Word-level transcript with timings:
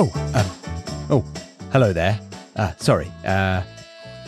Oh, 0.00 0.12
um, 0.32 0.46
oh, 1.10 1.24
hello 1.72 1.92
there. 1.92 2.20
Uh, 2.54 2.70
sorry. 2.76 3.10
Uh, 3.26 3.64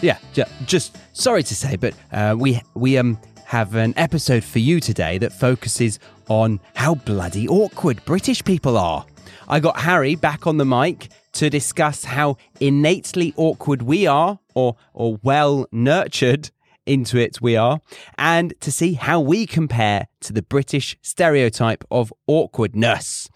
yeah, 0.03 0.19
ju- 0.33 0.43
just 0.67 0.97
sorry 1.13 1.45
to 1.45 1.55
say, 1.55 1.77
but 1.77 1.95
uh, 2.11 2.35
we 2.37 2.61
we 2.75 2.99
um 2.99 3.17
have 3.45 3.77
an 3.77 3.95
episode 3.97 4.43
for 4.43 4.59
you 4.59 4.81
today 4.81 5.17
that 5.19 5.33
focuses 5.33 6.01
on 6.27 6.59
how 6.75 6.97
bloody 6.97 7.47
awkward 7.47 8.05
British 8.05 8.43
people 8.43 8.77
are. 8.77 9.07
I 9.47 9.61
got 9.61 9.79
Harry 9.79 10.17
back 10.17 10.45
on 10.49 10.57
the 10.57 10.65
mic 10.65 11.09
to 11.35 11.49
discuss 11.49 12.03
how 12.03 12.37
innately 12.59 13.33
awkward 13.37 13.83
we 13.83 14.09
are, 14.09 14.41
or 14.57 14.75
or 14.93 15.19
well 15.23 15.69
nurtured 15.71 16.51
into 16.85 17.17
it 17.17 17.41
we 17.41 17.55
are, 17.55 17.81
and 18.19 18.55
to 18.61 18.73
see 18.73 18.95
how 18.95 19.21
we 19.21 19.47
compare 19.47 20.09
to 20.23 20.33
the 20.33 20.43
British 20.43 20.97
stereotype 21.01 21.85
of 21.93 22.13
awkwardness. 22.27 23.29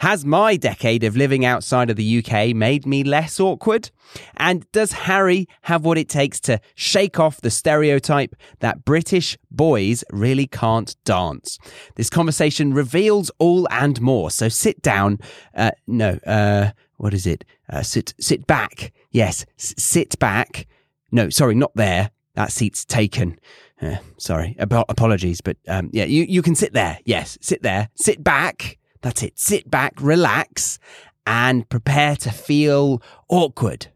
Has 0.00 0.24
my 0.24 0.56
decade 0.56 1.04
of 1.04 1.16
living 1.16 1.44
outside 1.44 1.90
of 1.90 1.96
the 1.96 2.18
UK 2.24 2.54
made 2.54 2.86
me 2.86 3.02
less 3.02 3.40
awkward? 3.40 3.90
And 4.36 4.70
does 4.72 4.92
Harry 4.92 5.48
have 5.62 5.84
what 5.84 5.98
it 5.98 6.08
takes 6.08 6.38
to 6.40 6.60
shake 6.74 7.18
off 7.18 7.40
the 7.40 7.50
stereotype 7.50 8.34
that 8.60 8.84
British 8.84 9.36
boys 9.50 10.04
really 10.10 10.46
can't 10.46 10.94
dance? 11.04 11.58
This 11.96 12.10
conversation 12.10 12.74
reveals 12.74 13.30
all 13.38 13.66
and 13.70 14.00
more. 14.00 14.30
So 14.30 14.48
sit 14.48 14.82
down. 14.82 15.18
Uh, 15.54 15.70
no, 15.86 16.18
uh, 16.26 16.70
what 16.98 17.14
is 17.14 17.26
it? 17.26 17.44
Uh, 17.68 17.82
sit, 17.82 18.14
sit 18.20 18.46
back. 18.46 18.92
Yes, 19.10 19.44
s- 19.58 19.74
sit 19.78 20.18
back. 20.18 20.66
No, 21.10 21.30
sorry, 21.30 21.54
not 21.54 21.72
there. 21.74 22.10
That 22.34 22.52
seat's 22.52 22.84
taken. 22.84 23.38
Uh, 23.80 23.96
sorry, 24.18 24.56
Ap- 24.58 24.72
apologies, 24.88 25.40
but 25.40 25.56
um, 25.68 25.90
yeah, 25.92 26.04
you, 26.04 26.24
you 26.28 26.42
can 26.42 26.54
sit 26.54 26.72
there. 26.74 26.98
Yes, 27.04 27.38
sit 27.40 27.62
there. 27.62 27.88
Sit 27.94 28.22
back. 28.22 28.78
That's 29.06 29.22
it. 29.22 29.38
Sit 29.38 29.70
back, 29.70 29.92
relax, 30.00 30.80
and 31.28 31.68
prepare 31.68 32.16
to 32.16 32.30
feel 32.32 33.00
awkward. 33.28 33.86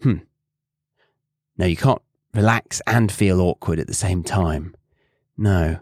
Hmm. 0.00 0.18
No, 1.58 1.66
you 1.66 1.74
can't 1.76 2.00
relax 2.32 2.80
and 2.86 3.10
feel 3.10 3.40
awkward 3.40 3.80
at 3.80 3.88
the 3.88 3.94
same 3.94 4.22
time. 4.22 4.76
No. 5.36 5.80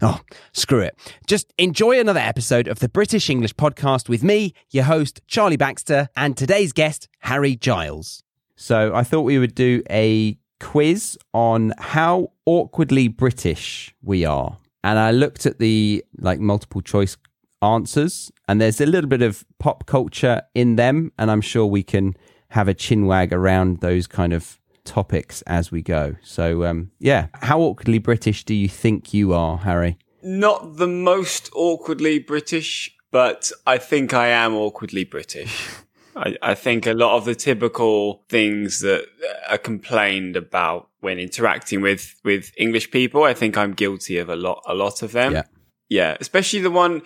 Oh, 0.00 0.22
screw 0.54 0.80
it. 0.80 0.96
Just 1.26 1.52
enjoy 1.58 2.00
another 2.00 2.20
episode 2.20 2.66
of 2.66 2.78
the 2.78 2.88
British 2.88 3.28
English 3.28 3.56
podcast 3.56 4.08
with 4.08 4.24
me, 4.24 4.54
your 4.70 4.84
host, 4.84 5.20
Charlie 5.26 5.58
Baxter, 5.58 6.08
and 6.16 6.34
today's 6.34 6.72
guest, 6.72 7.10
Harry 7.18 7.56
Giles. 7.56 8.22
So 8.56 8.94
I 8.94 9.02
thought 9.02 9.24
we 9.24 9.38
would 9.38 9.54
do 9.54 9.82
a 9.90 10.38
quiz 10.60 11.18
on 11.34 11.74
how 11.76 12.32
awkwardly 12.46 13.08
British 13.08 13.94
we 14.02 14.24
are. 14.24 14.56
And 14.82 14.98
I 14.98 15.10
looked 15.10 15.44
at 15.44 15.58
the 15.58 16.02
like 16.16 16.40
multiple 16.40 16.80
choice 16.80 17.18
answers 17.64 18.30
and 18.46 18.60
there's 18.60 18.80
a 18.80 18.86
little 18.86 19.08
bit 19.08 19.22
of 19.22 19.44
pop 19.58 19.86
culture 19.86 20.42
in 20.54 20.76
them 20.76 21.12
and 21.18 21.30
I'm 21.30 21.40
sure 21.40 21.66
we 21.66 21.82
can 21.82 22.14
have 22.50 22.68
a 22.68 22.74
chin 22.74 23.06
wag 23.06 23.32
around 23.32 23.80
those 23.80 24.06
kind 24.06 24.32
of 24.32 24.58
topics 24.84 25.42
as 25.42 25.72
we 25.72 25.82
go. 25.82 26.16
So 26.22 26.64
um 26.64 26.90
yeah, 26.98 27.28
how 27.34 27.60
awkwardly 27.60 27.98
British 27.98 28.44
do 28.44 28.54
you 28.54 28.68
think 28.68 29.14
you 29.14 29.32
are, 29.32 29.58
Harry? 29.58 29.98
Not 30.22 30.76
the 30.76 30.86
most 30.86 31.50
awkwardly 31.54 32.18
British, 32.18 32.94
but 33.10 33.50
I 33.66 33.78
think 33.78 34.14
I 34.14 34.28
am 34.28 34.54
awkwardly 34.54 35.04
British. 35.04 35.68
I, 36.16 36.36
I 36.42 36.54
think 36.54 36.86
a 36.86 36.92
lot 36.92 37.16
of 37.16 37.24
the 37.24 37.34
typical 37.34 38.24
things 38.28 38.80
that 38.80 39.06
are 39.48 39.58
complained 39.58 40.36
about 40.36 40.88
when 41.00 41.18
interacting 41.18 41.80
with, 41.80 42.14
with 42.24 42.52
English 42.56 42.90
people, 42.90 43.24
I 43.24 43.34
think 43.34 43.56
I'm 43.56 43.72
guilty 43.72 44.18
of 44.18 44.28
a 44.28 44.36
lot, 44.36 44.62
a 44.66 44.74
lot 44.74 45.02
of 45.02 45.12
them. 45.12 45.32
Yeah. 45.32 45.42
Yeah. 45.88 46.16
Especially 46.20 46.60
the 46.60 46.70
one, 46.70 47.02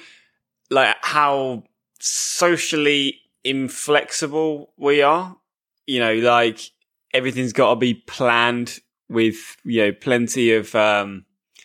like 0.71 0.97
how 1.03 1.65
socially 2.01 3.21
inflexible 3.45 4.73
we 4.77 5.03
are. 5.03 5.37
You 5.87 6.01
know, 6.01 6.15
like 6.15 6.61
everything's 7.15 7.53
got 7.53 7.71
to 7.71 7.77
be 7.77 7.95
planned 7.95 8.81
with, 9.09 9.57
you 9.65 9.87
know, 9.87 9.93
plenty 9.93 10.53
of, 10.53 10.75
um, 10.75 11.25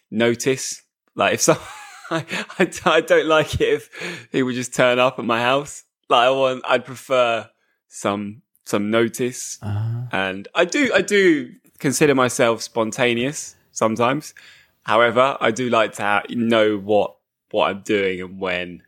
notice. 0.09 0.81
Like 1.15 1.35
if 1.35 1.41
so, 1.41 1.57
I, 2.09 2.25
I, 2.59 2.71
I 2.85 3.01
don't 3.01 3.27
like 3.27 3.55
it 3.55 3.61
if 3.73 4.27
he 4.31 4.43
would 4.43 4.55
just 4.55 4.73
turn 4.73 4.99
up 4.99 5.19
at 5.19 5.25
my 5.25 5.41
house. 5.41 5.83
Like 6.09 6.27
I 6.27 6.29
want, 6.31 6.63
I'd 6.67 6.85
prefer 6.85 7.49
some, 7.87 8.41
some 8.65 8.89
notice. 8.91 9.59
Uh, 9.61 10.05
And 10.11 10.47
I 10.55 10.65
do, 10.65 10.91
I 10.93 11.01
do 11.01 11.51
consider 11.79 12.15
myself 12.15 12.61
spontaneous 12.61 13.55
sometimes. 13.71 14.33
However, 14.83 15.37
I 15.41 15.51
do 15.51 15.69
like 15.69 15.93
to 15.93 16.01
ha- 16.01 16.23
know 16.29 16.77
what, 16.77 17.17
what 17.51 17.69
I'm 17.69 17.81
doing 17.81 18.21
and 18.21 18.39
when. 18.39 18.83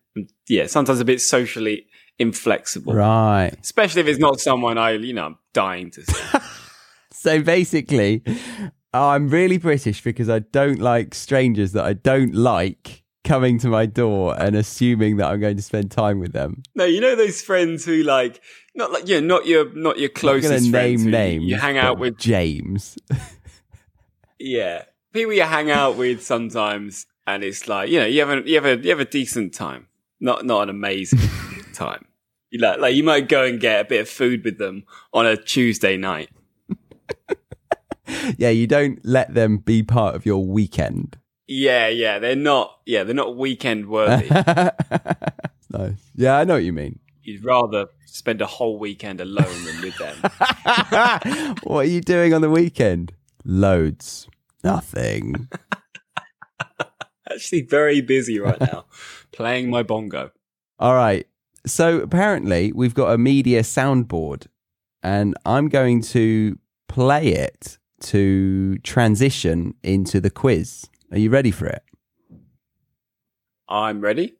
Yeah, 0.47 0.67
sometimes 0.67 0.99
a 0.99 1.05
bit 1.05 1.21
socially 1.21 1.87
inflexible. 2.19 2.93
right. 2.93 3.51
Especially 3.61 4.01
if 4.01 4.07
it's 4.07 4.19
not 4.19 4.39
someone 4.39 4.77
I, 4.77 4.91
you 4.91 5.13
know, 5.13 5.25
I'm 5.25 5.37
dying 5.53 5.91
to 5.91 6.03
see. 6.03 6.39
So 7.11 7.41
basically, 7.41 8.21
I'm 8.93 9.29
really 9.29 9.57
British 9.57 10.03
because 10.03 10.29
I 10.29 10.39
don't 10.39 10.79
like 10.79 11.15
strangers 11.15 11.71
that 11.71 11.83
I 11.83 11.93
don't 11.93 12.35
like 12.35 13.03
coming 13.23 13.57
to 13.59 13.67
my 13.67 13.87
door 13.87 14.39
and 14.39 14.55
assuming 14.55 15.17
that 15.17 15.31
I'm 15.31 15.39
going 15.39 15.57
to 15.57 15.63
spend 15.63 15.89
time 15.89 16.19
with 16.19 16.33
them. 16.33 16.61
no, 16.75 16.85
you 16.85 17.01
know 17.01 17.15
those 17.15 17.41
friends 17.41 17.83
who 17.83 18.03
like, 18.03 18.41
not 18.75 18.91
like, 18.91 19.07
yeah, 19.07 19.21
not 19.21 19.47
your, 19.47 19.73
not 19.73 19.97
your 19.97 20.09
closest 20.09 20.69
name 20.71 21.09
names. 21.09 21.45
You 21.45 21.55
hang 21.55 21.79
out 21.79 21.97
with 21.97 22.19
James. 22.19 22.95
Yeah. 24.39 24.83
People 25.11 25.33
you 25.33 25.43
hang 25.43 25.71
out 25.71 25.95
with 25.95 26.21
sometimes 26.23 27.07
and 27.25 27.43
it's 27.43 27.67
like, 27.67 27.89
you 27.89 27.99
know, 27.99 28.05
you 28.05 28.19
have 28.19 28.29
a 28.29 28.47
you 28.47 28.55
have 28.55 28.65
a 28.65 28.83
you 28.83 28.89
have 28.89 28.99
a 28.99 29.05
decent 29.05 29.53
time. 29.53 29.87
Not 30.19 30.45
not 30.45 30.63
an 30.63 30.69
amazing 30.69 31.19
time. 31.73 32.05
You 32.49 32.59
like 32.59 32.79
like 32.79 32.95
you 32.95 33.03
might 33.03 33.27
go 33.27 33.43
and 33.43 33.59
get 33.59 33.81
a 33.81 33.85
bit 33.85 34.01
of 34.01 34.09
food 34.09 34.43
with 34.43 34.57
them 34.57 34.83
on 35.13 35.25
a 35.25 35.35
Tuesday 35.35 35.97
night. 35.97 36.29
yeah, 38.37 38.49
you 38.49 38.67
don't 38.67 38.99
let 39.03 39.33
them 39.33 39.57
be 39.57 39.83
part 39.83 40.15
of 40.15 40.25
your 40.25 40.45
weekend. 40.45 41.17
Yeah, 41.47 41.87
yeah. 41.87 42.19
They're 42.19 42.35
not 42.35 42.79
yeah, 42.85 43.03
they're 43.03 43.15
not 43.15 43.35
weekend 43.35 43.87
worthy. 43.87 44.29
nice. 45.69 45.99
Yeah, 46.15 46.37
I 46.37 46.43
know 46.43 46.55
what 46.55 46.63
you 46.63 46.73
mean. 46.73 46.99
You'd 47.23 47.43
rather 47.43 47.87
spend 48.05 48.41
a 48.41 48.45
whole 48.45 48.79
weekend 48.79 49.19
alone 49.19 49.63
than 49.65 49.81
with 49.81 49.97
them. 49.97 51.55
what 51.63 51.79
are 51.79 51.89
you 51.89 52.01
doing 52.01 52.33
on 52.33 52.41
the 52.41 52.49
weekend? 52.49 53.13
Loads. 53.43 54.27
Nothing. 54.63 55.49
Actually 57.31 57.61
very 57.61 58.01
busy 58.01 58.39
right 58.39 58.59
now. 58.59 58.85
Playing 59.31 59.69
my 59.69 59.83
bongo. 59.83 60.31
All 60.79 60.93
right. 60.93 61.27
So 61.65 61.99
apparently 61.99 62.71
we've 62.71 62.93
got 62.93 63.11
a 63.11 63.17
media 63.17 63.61
soundboard 63.61 64.47
and 65.01 65.35
I'm 65.45 65.69
going 65.69 66.01
to 66.01 66.57
play 66.87 67.27
it 67.29 67.77
to 68.01 68.77
transition 68.79 69.73
into 69.83 70.19
the 70.19 70.29
quiz. 70.29 70.87
Are 71.11 71.17
you 71.17 71.29
ready 71.29 71.51
for 71.51 71.65
it? 71.65 71.83
I'm 73.67 74.01
ready. 74.01 74.35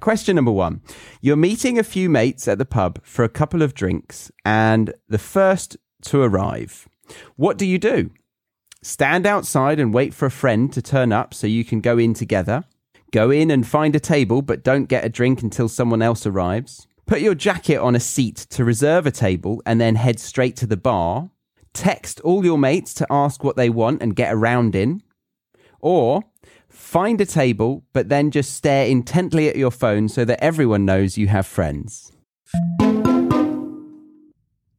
Question 0.00 0.36
number 0.36 0.52
one. 0.52 0.82
You're 1.20 1.36
meeting 1.36 1.78
a 1.78 1.82
few 1.82 2.08
mates 2.08 2.46
at 2.46 2.58
the 2.58 2.64
pub 2.64 3.00
for 3.02 3.24
a 3.24 3.28
couple 3.28 3.62
of 3.62 3.74
drinks 3.74 4.30
and 4.44 4.94
the 5.08 5.18
first 5.18 5.76
to 6.02 6.22
arrive. 6.22 6.88
What 7.34 7.58
do 7.58 7.66
you 7.66 7.78
do? 7.78 8.10
Stand 8.86 9.26
outside 9.26 9.80
and 9.80 9.92
wait 9.92 10.14
for 10.14 10.26
a 10.26 10.30
friend 10.30 10.72
to 10.72 10.80
turn 10.80 11.10
up 11.10 11.34
so 11.34 11.48
you 11.48 11.64
can 11.64 11.80
go 11.80 11.98
in 11.98 12.14
together. 12.14 12.62
Go 13.10 13.32
in 13.32 13.50
and 13.50 13.66
find 13.66 13.96
a 13.96 14.00
table, 14.00 14.42
but 14.42 14.62
don't 14.62 14.84
get 14.84 15.04
a 15.04 15.08
drink 15.08 15.42
until 15.42 15.68
someone 15.68 16.02
else 16.02 16.24
arrives. 16.24 16.86
Put 17.04 17.20
your 17.20 17.34
jacket 17.34 17.78
on 17.78 17.96
a 17.96 18.00
seat 18.00 18.36
to 18.50 18.64
reserve 18.64 19.04
a 19.04 19.10
table 19.10 19.60
and 19.66 19.80
then 19.80 19.96
head 19.96 20.20
straight 20.20 20.54
to 20.58 20.68
the 20.68 20.76
bar. 20.76 21.30
Text 21.74 22.20
all 22.20 22.44
your 22.44 22.58
mates 22.58 22.94
to 22.94 23.06
ask 23.10 23.42
what 23.42 23.56
they 23.56 23.68
want 23.68 24.02
and 24.02 24.14
get 24.14 24.32
a 24.32 24.36
round 24.36 24.76
in. 24.76 25.02
Or 25.80 26.22
find 26.68 27.20
a 27.20 27.26
table, 27.26 27.82
but 27.92 28.08
then 28.08 28.30
just 28.30 28.54
stare 28.54 28.86
intently 28.86 29.48
at 29.48 29.56
your 29.56 29.72
phone 29.72 30.08
so 30.08 30.24
that 30.24 30.40
everyone 30.40 30.84
knows 30.84 31.18
you 31.18 31.26
have 31.26 31.44
friends. 31.48 32.12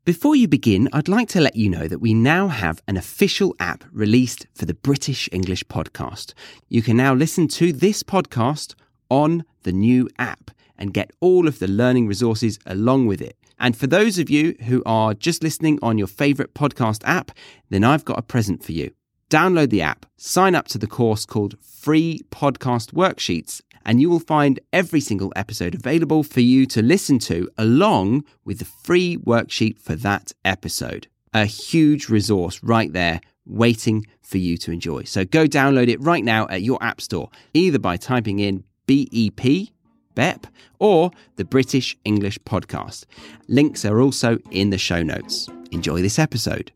Before 0.08 0.38
you 0.38 0.48
begin, 0.48 0.88
I'd 0.94 1.10
like 1.10 1.28
to 1.30 1.42
let 1.42 1.58
you 1.58 1.68
know 1.68 1.86
that 1.90 2.00
we 2.00 2.14
now 2.14 2.48
have 2.48 2.82
an 2.88 2.96
official 2.96 3.54
app 3.60 3.84
released 3.92 4.48
for 4.56 4.66
the 4.66 4.74
British 4.74 5.28
English 5.34 5.66
podcast. 5.66 6.34
You 6.70 6.82
can 6.82 6.96
now 6.96 7.14
listen 7.14 7.50
to 7.50 7.74
this 7.74 8.04
podcast 8.04 8.74
on 9.10 9.44
the 9.64 9.74
new 9.74 10.08
app 10.18 10.52
and 10.78 10.94
get 10.94 11.12
all 11.20 11.46
of 11.46 11.60
the 11.60 11.68
learning 11.68 12.08
resources 12.08 12.58
along 12.66 13.08
with 13.08 13.22
it. 13.22 13.36
And 13.60 13.76
for 13.76 13.88
those 13.88 14.18
of 14.18 14.30
you 14.30 14.56
who 14.68 14.82
are 14.86 15.14
just 15.14 15.44
listening 15.44 15.78
on 15.82 15.98
your 15.98 16.08
favorite 16.08 16.54
podcast 16.54 17.02
app, 17.04 17.32
then 17.70 17.84
I've 17.84 18.06
got 18.06 18.18
a 18.18 18.22
present 18.22 18.64
for 18.64 18.72
you. 18.72 18.92
Download 19.30 19.70
the 19.70 19.82
app, 19.82 20.06
sign 20.16 20.56
up 20.56 20.68
to 20.70 20.78
the 20.78 20.88
course 20.88 21.26
called 21.26 21.58
Free 21.60 22.22
Podcast 22.32 22.94
Worksheets, 22.94 23.62
and 23.86 24.00
you 24.00 24.10
will 24.10 24.22
find 24.22 24.60
every 24.72 25.02
single 25.02 25.34
episode 25.36 25.76
available 25.76 26.24
for 26.24 26.40
you 26.40 26.66
to 26.68 26.82
listen 26.82 27.20
to 27.20 27.50
along 27.58 28.24
with 28.46 28.60
the 28.60 28.66
free 28.66 29.18
worksheet 29.18 29.80
for 29.80 29.96
that 29.96 30.32
episode. 30.46 31.08
A 31.34 31.46
huge 31.46 32.08
resource 32.08 32.64
right 32.64 32.92
there 32.94 33.20
waiting 33.46 34.06
for 34.22 34.38
you 34.38 34.58
to 34.58 34.72
enjoy. 34.72 35.04
So 35.04 35.26
go 35.26 35.46
download 35.46 35.90
it 35.90 36.02
right 36.02 36.24
now 36.24 36.48
at 36.48 36.62
your 36.62 36.82
app 36.82 37.02
store, 37.02 37.30
either 37.54 37.80
by 37.80 37.98
typing 37.98 38.40
in 38.40 38.64
BEP 38.86 39.72
BEP 40.16 40.48
or 40.80 41.12
the 41.36 41.46
British 41.46 41.98
English 42.06 42.40
Podcast. 42.40 43.06
Links 43.48 43.86
are 43.86 44.02
also 44.02 44.40
in 44.52 44.70
the 44.70 44.78
show 44.78 45.04
notes. 45.04 45.48
Enjoy 45.72 46.02
this 46.02 46.18
episode. 46.18 46.72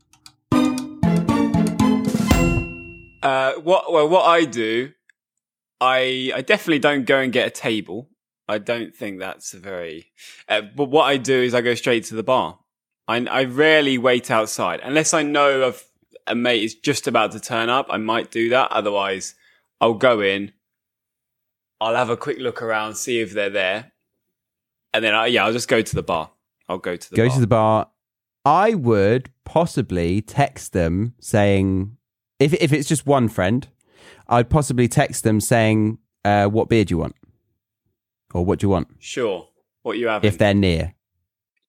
Uh, 3.22 3.54
what 3.54 3.92
well, 3.92 4.08
what 4.08 4.24
I 4.24 4.44
do, 4.44 4.92
I 5.80 6.32
I 6.34 6.42
definitely 6.42 6.80
don't 6.80 7.04
go 7.04 7.18
and 7.20 7.32
get 7.32 7.46
a 7.46 7.50
table. 7.50 8.08
I 8.48 8.58
don't 8.58 8.94
think 8.94 9.18
that's 9.20 9.54
a 9.54 9.58
very. 9.58 10.06
Uh, 10.48 10.62
but 10.62 10.86
what 10.90 11.04
I 11.04 11.16
do 11.16 11.40
is 11.42 11.54
I 11.54 11.60
go 11.60 11.74
straight 11.74 12.04
to 12.04 12.14
the 12.14 12.22
bar. 12.22 12.58
I 13.08 13.24
I 13.26 13.44
rarely 13.44 13.98
wait 13.98 14.30
outside 14.30 14.80
unless 14.82 15.14
I 15.14 15.22
know 15.22 15.62
of 15.62 15.84
a 16.26 16.34
mate 16.34 16.62
is 16.62 16.74
just 16.74 17.06
about 17.06 17.32
to 17.32 17.40
turn 17.40 17.68
up. 17.68 17.86
I 17.90 17.96
might 17.96 18.30
do 18.30 18.48
that. 18.50 18.70
Otherwise, 18.72 19.34
I'll 19.80 19.94
go 19.94 20.20
in. 20.20 20.52
I'll 21.80 21.96
have 21.96 22.10
a 22.10 22.16
quick 22.16 22.38
look 22.38 22.62
around, 22.62 22.94
see 22.94 23.20
if 23.20 23.32
they're 23.32 23.50
there, 23.50 23.90
and 24.94 25.04
then 25.04 25.14
I, 25.14 25.26
yeah, 25.26 25.44
I'll 25.44 25.52
just 25.52 25.66
go 25.68 25.82
to 25.82 25.94
the 25.94 26.02
bar. 26.02 26.30
I'll 26.68 26.78
go 26.78 26.94
to 26.94 27.10
the 27.10 27.16
Go 27.16 27.26
bar. 27.26 27.34
to 27.34 27.40
the 27.40 27.46
bar. 27.48 27.88
I 28.44 28.74
would 28.74 29.30
possibly 29.44 30.22
text 30.22 30.72
them 30.72 31.14
saying, 31.20 31.96
if 32.42 32.54
if 32.54 32.72
it's 32.72 32.88
just 32.88 33.06
one 33.06 33.28
friend, 33.28 33.66
I'd 34.28 34.50
possibly 34.50 34.88
text 34.88 35.24
them 35.24 35.40
saying, 35.40 35.98
uh, 36.24 36.46
"What 36.46 36.68
beer 36.68 36.84
do 36.84 36.94
you 36.94 36.98
want?" 36.98 37.16
or 38.34 38.44
"What 38.44 38.58
do 38.58 38.66
you 38.66 38.70
want?" 38.70 38.88
Sure. 38.98 39.48
What 39.82 39.98
you 39.98 40.08
have? 40.08 40.24
If 40.24 40.38
they're 40.38 40.54
near. 40.54 40.94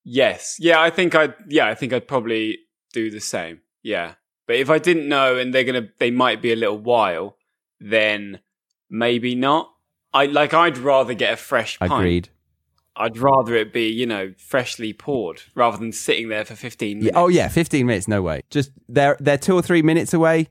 Yes. 0.03 0.57
Yeah, 0.59 0.81
I 0.81 0.89
think 0.89 1.15
I'd 1.15 1.33
yeah, 1.47 1.67
I 1.67 1.75
think 1.75 1.93
I'd 1.93 2.07
probably 2.07 2.59
do 2.91 3.09
the 3.09 3.19
same. 3.21 3.61
Yeah. 3.81 4.15
But 4.47 4.57
if 4.57 4.69
I 4.69 4.77
didn't 4.77 5.07
know 5.07 5.37
and 5.37 5.53
they're 5.53 5.63
gonna 5.63 5.87
they 5.99 6.11
might 6.11 6.41
be 6.41 6.51
a 6.51 6.55
little 6.55 6.77
while, 6.77 7.37
then 7.79 8.39
maybe 8.89 9.35
not. 9.35 9.71
I 10.13 10.25
like 10.27 10.53
I'd 10.53 10.77
rather 10.77 11.13
get 11.13 11.33
a 11.33 11.37
fresh 11.37 11.79
pint. 11.79 11.91
Agreed. 11.91 12.29
I'd 12.95 13.17
rather 13.17 13.55
it 13.55 13.73
be, 13.73 13.87
you 13.87 14.05
know, 14.05 14.33
freshly 14.37 14.93
poured 14.93 15.41
rather 15.55 15.77
than 15.77 15.91
sitting 15.91 16.29
there 16.29 16.45
for 16.45 16.55
fifteen 16.55 16.97
Yeah, 16.97 17.05
minutes. 17.05 17.17
oh 17.17 17.27
yeah, 17.29 17.47
fifteen 17.47 17.87
minutes. 17.87 18.07
No 18.07 18.21
way. 18.21 18.41
Just 18.51 18.71
they're 18.87 19.17
they're 19.19 19.37
two 19.39 19.55
or 19.55 19.61
three 19.63 19.81
minutes 19.81 20.13
away. 20.13 20.49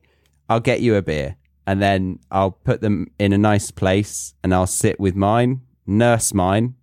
I'll 0.49 0.61
get 0.61 0.81
you 0.81 0.97
a 0.97 1.03
beer, 1.03 1.37
and 1.67 1.81
then 1.81 2.19
I'll 2.31 2.53
put 2.53 2.81
them 2.81 3.11
in 3.19 3.33
a 3.33 3.39
nice 3.39 3.71
place, 3.71 4.35
and 4.43 4.55
I'll 4.55 4.67
sit 4.67 4.99
with 5.01 5.15
mine, 5.17 5.63
nurse 5.87 6.35
mine. 6.35 6.75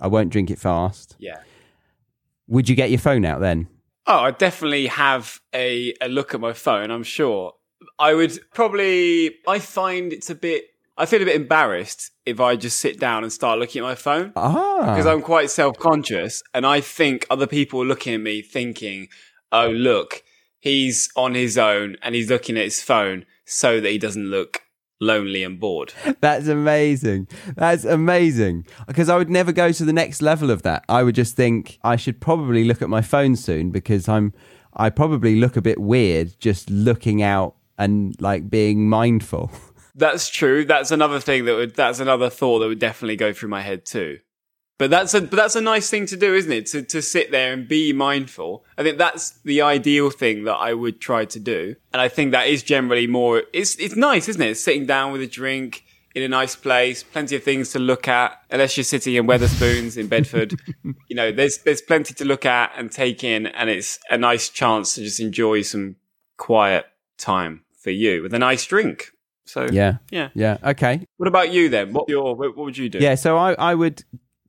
I 0.00 0.08
won't 0.08 0.30
drink 0.30 0.50
it 0.50 0.58
fast. 0.58 1.16
Yeah. 1.18 1.38
Would 2.48 2.68
you 2.68 2.76
get 2.76 2.90
your 2.90 2.98
phone 2.98 3.24
out 3.24 3.40
then? 3.40 3.68
Oh, 4.06 4.18
I 4.18 4.30
definitely 4.30 4.86
have 4.86 5.40
a, 5.52 5.94
a 6.00 6.08
look 6.08 6.34
at 6.34 6.40
my 6.40 6.52
phone, 6.52 6.90
I'm 6.90 7.02
sure. 7.02 7.54
I 7.98 8.14
would 8.14 8.38
probably 8.54 9.36
I 9.46 9.58
find 9.58 10.12
it's 10.12 10.30
a 10.30 10.34
bit 10.34 10.64
I 10.98 11.06
feel 11.06 11.20
a 11.20 11.26
bit 11.26 11.36
embarrassed 11.36 12.10
if 12.24 12.40
I 12.40 12.56
just 12.56 12.78
sit 12.78 12.98
down 12.98 13.22
and 13.22 13.32
start 13.32 13.58
looking 13.58 13.80
at 13.80 13.84
my 13.84 13.94
phone. 13.94 14.32
Ah, 14.34 14.80
because 14.80 15.06
I'm 15.06 15.22
quite 15.22 15.50
self 15.50 15.78
conscious 15.78 16.42
and 16.54 16.64
I 16.64 16.80
think 16.80 17.26
other 17.28 17.46
people 17.46 17.82
are 17.82 17.86
looking 17.86 18.14
at 18.14 18.20
me 18.20 18.42
thinking, 18.42 19.08
oh, 19.52 19.68
look, 19.68 20.22
he's 20.66 21.10
on 21.14 21.34
his 21.34 21.56
own 21.56 21.96
and 22.02 22.14
he's 22.16 22.28
looking 22.28 22.56
at 22.56 22.64
his 22.64 22.82
phone 22.82 23.24
so 23.44 23.80
that 23.80 23.88
he 23.88 23.98
doesn't 23.98 24.26
look 24.26 24.62
lonely 25.00 25.44
and 25.44 25.60
bored. 25.60 25.92
That's 26.20 26.48
amazing. 26.48 27.28
That's 27.54 27.84
amazing. 27.84 28.66
Because 28.88 29.08
I 29.08 29.16
would 29.16 29.30
never 29.30 29.52
go 29.52 29.70
to 29.70 29.84
the 29.84 29.92
next 29.92 30.22
level 30.22 30.50
of 30.50 30.62
that. 30.62 30.84
I 30.88 31.04
would 31.04 31.14
just 31.14 31.36
think 31.36 31.78
I 31.84 31.94
should 31.94 32.20
probably 32.20 32.64
look 32.64 32.82
at 32.82 32.88
my 32.88 33.00
phone 33.00 33.36
soon 33.36 33.70
because 33.70 34.08
I'm 34.08 34.32
I 34.74 34.90
probably 34.90 35.36
look 35.36 35.56
a 35.56 35.62
bit 35.62 35.78
weird 35.78 36.34
just 36.40 36.68
looking 36.68 37.22
out 37.22 37.54
and 37.78 38.20
like 38.20 38.50
being 38.50 38.88
mindful. 38.88 39.52
That's 39.94 40.28
true. 40.28 40.64
That's 40.64 40.90
another 40.90 41.20
thing 41.20 41.44
that 41.44 41.54
would, 41.54 41.74
that's 41.74 42.00
another 42.00 42.28
thought 42.28 42.58
that 42.58 42.66
would 42.66 42.78
definitely 42.78 43.16
go 43.16 43.32
through 43.32 43.48
my 43.48 43.62
head 43.62 43.86
too. 43.86 44.18
But 44.78 44.90
that's 44.90 45.14
a, 45.14 45.22
but 45.22 45.36
that's 45.36 45.56
a 45.56 45.60
nice 45.60 45.88
thing 45.88 46.06
to 46.06 46.16
do, 46.16 46.34
isn't 46.34 46.52
it? 46.52 46.66
To, 46.66 46.82
to 46.82 47.00
sit 47.00 47.30
there 47.30 47.52
and 47.52 47.66
be 47.66 47.92
mindful. 47.92 48.64
I 48.76 48.82
think 48.82 48.98
that's 48.98 49.30
the 49.40 49.62
ideal 49.62 50.10
thing 50.10 50.44
that 50.44 50.54
I 50.54 50.74
would 50.74 51.00
try 51.00 51.24
to 51.24 51.40
do. 51.40 51.76
And 51.92 52.00
I 52.00 52.08
think 52.08 52.32
that 52.32 52.48
is 52.48 52.62
generally 52.62 53.06
more, 53.06 53.44
it's, 53.54 53.76
it's 53.76 53.96
nice, 53.96 54.28
isn't 54.28 54.42
it? 54.42 54.56
Sitting 54.56 54.84
down 54.84 55.12
with 55.12 55.22
a 55.22 55.26
drink 55.26 55.84
in 56.14 56.22
a 56.22 56.28
nice 56.28 56.56
place, 56.56 57.02
plenty 57.02 57.36
of 57.36 57.42
things 57.42 57.72
to 57.72 57.78
look 57.78 58.06
at, 58.08 58.38
unless 58.50 58.76
you're 58.76 58.84
sitting 58.84 59.14
in 59.14 59.26
Wetherspoons 59.26 59.96
in 59.96 60.08
Bedford. 60.08 60.60
you 61.08 61.16
know, 61.16 61.32
there's, 61.32 61.58
there's 61.58 61.82
plenty 61.82 62.12
to 62.14 62.24
look 62.24 62.44
at 62.44 62.72
and 62.76 62.90
take 62.90 63.24
in. 63.24 63.46
And 63.46 63.70
it's 63.70 63.98
a 64.10 64.18
nice 64.18 64.50
chance 64.50 64.94
to 64.94 65.02
just 65.02 65.20
enjoy 65.20 65.62
some 65.62 65.96
quiet 66.36 66.84
time 67.16 67.62
for 67.80 67.90
you 67.90 68.22
with 68.22 68.34
a 68.34 68.38
nice 68.38 68.66
drink. 68.66 69.12
So 69.46 69.68
Yeah. 69.70 69.98
yeah. 70.10 70.30
Yeah. 70.34 70.58
Okay. 70.62 71.06
What 71.16 71.28
about 71.28 71.52
you 71.52 71.68
then? 71.70 71.92
What 71.92 72.08
your 72.08 72.34
what 72.34 72.56
would 72.56 72.76
you 72.76 72.88
do? 72.88 72.98
Yeah, 72.98 73.14
so 73.14 73.36
I, 73.38 73.52
I 73.54 73.74
would 73.74 74.02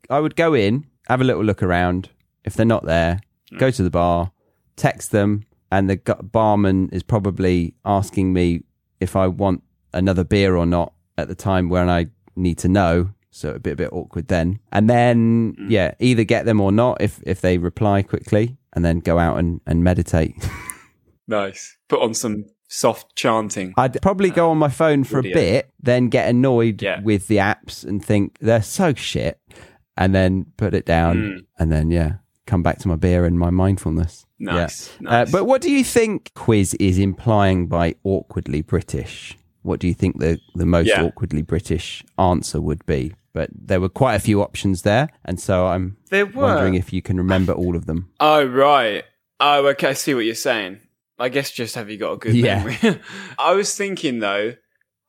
I 0.09 0.19
would 0.19 0.35
go 0.35 0.53
in, 0.53 0.85
have 1.07 1.21
a 1.21 1.23
little 1.23 1.43
look 1.43 1.63
around. 1.63 2.09
If 2.43 2.53
they're 2.53 2.65
not 2.65 2.85
there, 2.85 3.19
go 3.57 3.67
mm. 3.67 3.75
to 3.75 3.83
the 3.83 3.89
bar, 3.89 4.31
text 4.75 5.11
them, 5.11 5.43
and 5.71 5.89
the 5.89 5.97
barman 6.23 6.89
is 6.91 7.03
probably 7.03 7.75
asking 7.83 8.33
me 8.33 8.63
if 8.99 9.15
I 9.15 9.27
want 9.27 9.63
another 9.93 10.23
beer 10.23 10.55
or 10.55 10.65
not 10.65 10.93
at 11.17 11.27
the 11.27 11.35
time 11.35 11.69
when 11.69 11.89
I 11.89 12.07
need 12.35 12.57
to 12.59 12.67
know. 12.67 13.09
So 13.31 13.49
it'd 13.49 13.63
be 13.63 13.71
a 13.71 13.75
bit 13.75 13.91
awkward 13.91 14.29
then. 14.29 14.59
And 14.71 14.89
then 14.89 15.55
mm. 15.59 15.69
yeah, 15.69 15.93
either 15.99 16.23
get 16.23 16.45
them 16.45 16.61
or 16.61 16.71
not 16.71 17.01
if 17.01 17.21
if 17.23 17.41
they 17.41 17.57
reply 17.57 18.01
quickly, 18.01 18.57
and 18.73 18.83
then 18.85 18.99
go 18.99 19.19
out 19.19 19.37
and, 19.37 19.61
and 19.65 19.83
meditate. 19.83 20.35
Nice. 21.27 21.77
Put 21.89 22.01
on 22.01 22.13
some 22.13 22.45
soft 22.69 23.15
chanting. 23.15 23.73
I'd 23.77 24.01
probably 24.01 24.29
go 24.29 24.47
ah, 24.47 24.51
on 24.51 24.57
my 24.57 24.69
phone 24.69 25.03
for 25.03 25.19
a 25.19 25.23
bit, 25.23 25.69
then 25.81 26.09
get 26.09 26.29
annoyed 26.29 26.81
Yeah. 26.81 27.01
with 27.01 27.27
the 27.27 27.37
apps 27.37 27.83
and 27.83 28.03
think 28.03 28.37
they're 28.39 28.61
so 28.61 28.93
shit, 28.93 29.39
and 29.97 30.13
then 30.15 30.45
put 30.57 30.73
it 30.73 30.85
down, 30.85 31.17
Mm. 31.17 31.45
and 31.59 31.71
then 31.71 31.91
yeah, 31.91 32.13
come 32.45 32.63
back 32.63 32.79
to 32.79 32.87
my 32.87 32.95
beer 32.95 33.25
and 33.25 33.37
my 33.39 33.49
mindfulness. 33.49 34.25
Nice. 34.39 34.95
Yeah. 35.01 35.09
Uh, 35.21 35.25
but 35.31 35.45
what 35.45 35.61
do 35.61 35.71
you 35.71 35.83
think 35.83 36.31
Quiz 36.35 36.73
is 36.75 36.99
implying 36.99 37.67
by 37.67 37.95
awkwardly 38.03 38.61
British? 38.61 39.37
What 39.63 39.79
do 39.79 39.87
you 39.87 39.93
think 39.93 40.19
the, 40.19 40.39
the 40.55 40.65
most 40.65 40.87
Yeah. 40.87 41.03
awkwardly 41.03 41.41
British 41.41 42.03
answer 42.17 42.61
would 42.61 42.85
be? 42.85 43.13
But 43.33 43.49
there 43.53 43.81
were 43.81 43.89
quite 43.89 44.15
a 44.15 44.19
few 44.19 44.41
options 44.41 44.83
there, 44.83 45.09
and 45.25 45.39
so 45.39 45.67
I'm 45.67 45.97
there 46.09 46.25
were. 46.25 46.43
wondering 46.43 46.75
if 46.75 46.93
you 46.93 47.01
can 47.01 47.17
remember 47.17 47.51
all 47.53 47.75
of 47.75 47.85
them. 47.85 48.09
Oh 48.19 48.45
right. 48.45 49.03
Oh 49.39 49.65
okay. 49.67 49.89
I 49.89 49.93
see 49.93 50.13
what 50.15 50.25
you're 50.25 50.35
saying. 50.35 50.79
I 51.19 51.29
guess 51.29 51.51
just 51.51 51.75
have 51.75 51.89
you 51.89 51.97
got 51.97 52.13
a 52.13 52.17
good 52.17 52.35
Yeah. 52.35 52.63
memory? 52.63 53.01
I 53.39 53.53
was 53.53 53.75
thinking 53.75 54.19
though. 54.19 54.53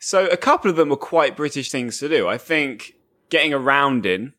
So 0.00 0.26
a 0.26 0.36
couple 0.36 0.70
of 0.70 0.76
them 0.76 0.88
were 0.90 0.96
quite 0.96 1.36
British 1.36 1.70
things 1.70 1.98
to 1.98 2.08
do. 2.08 2.26
I 2.28 2.38
think 2.38 2.94
getting 3.30 3.52
around 3.52 4.06
in 4.06 4.32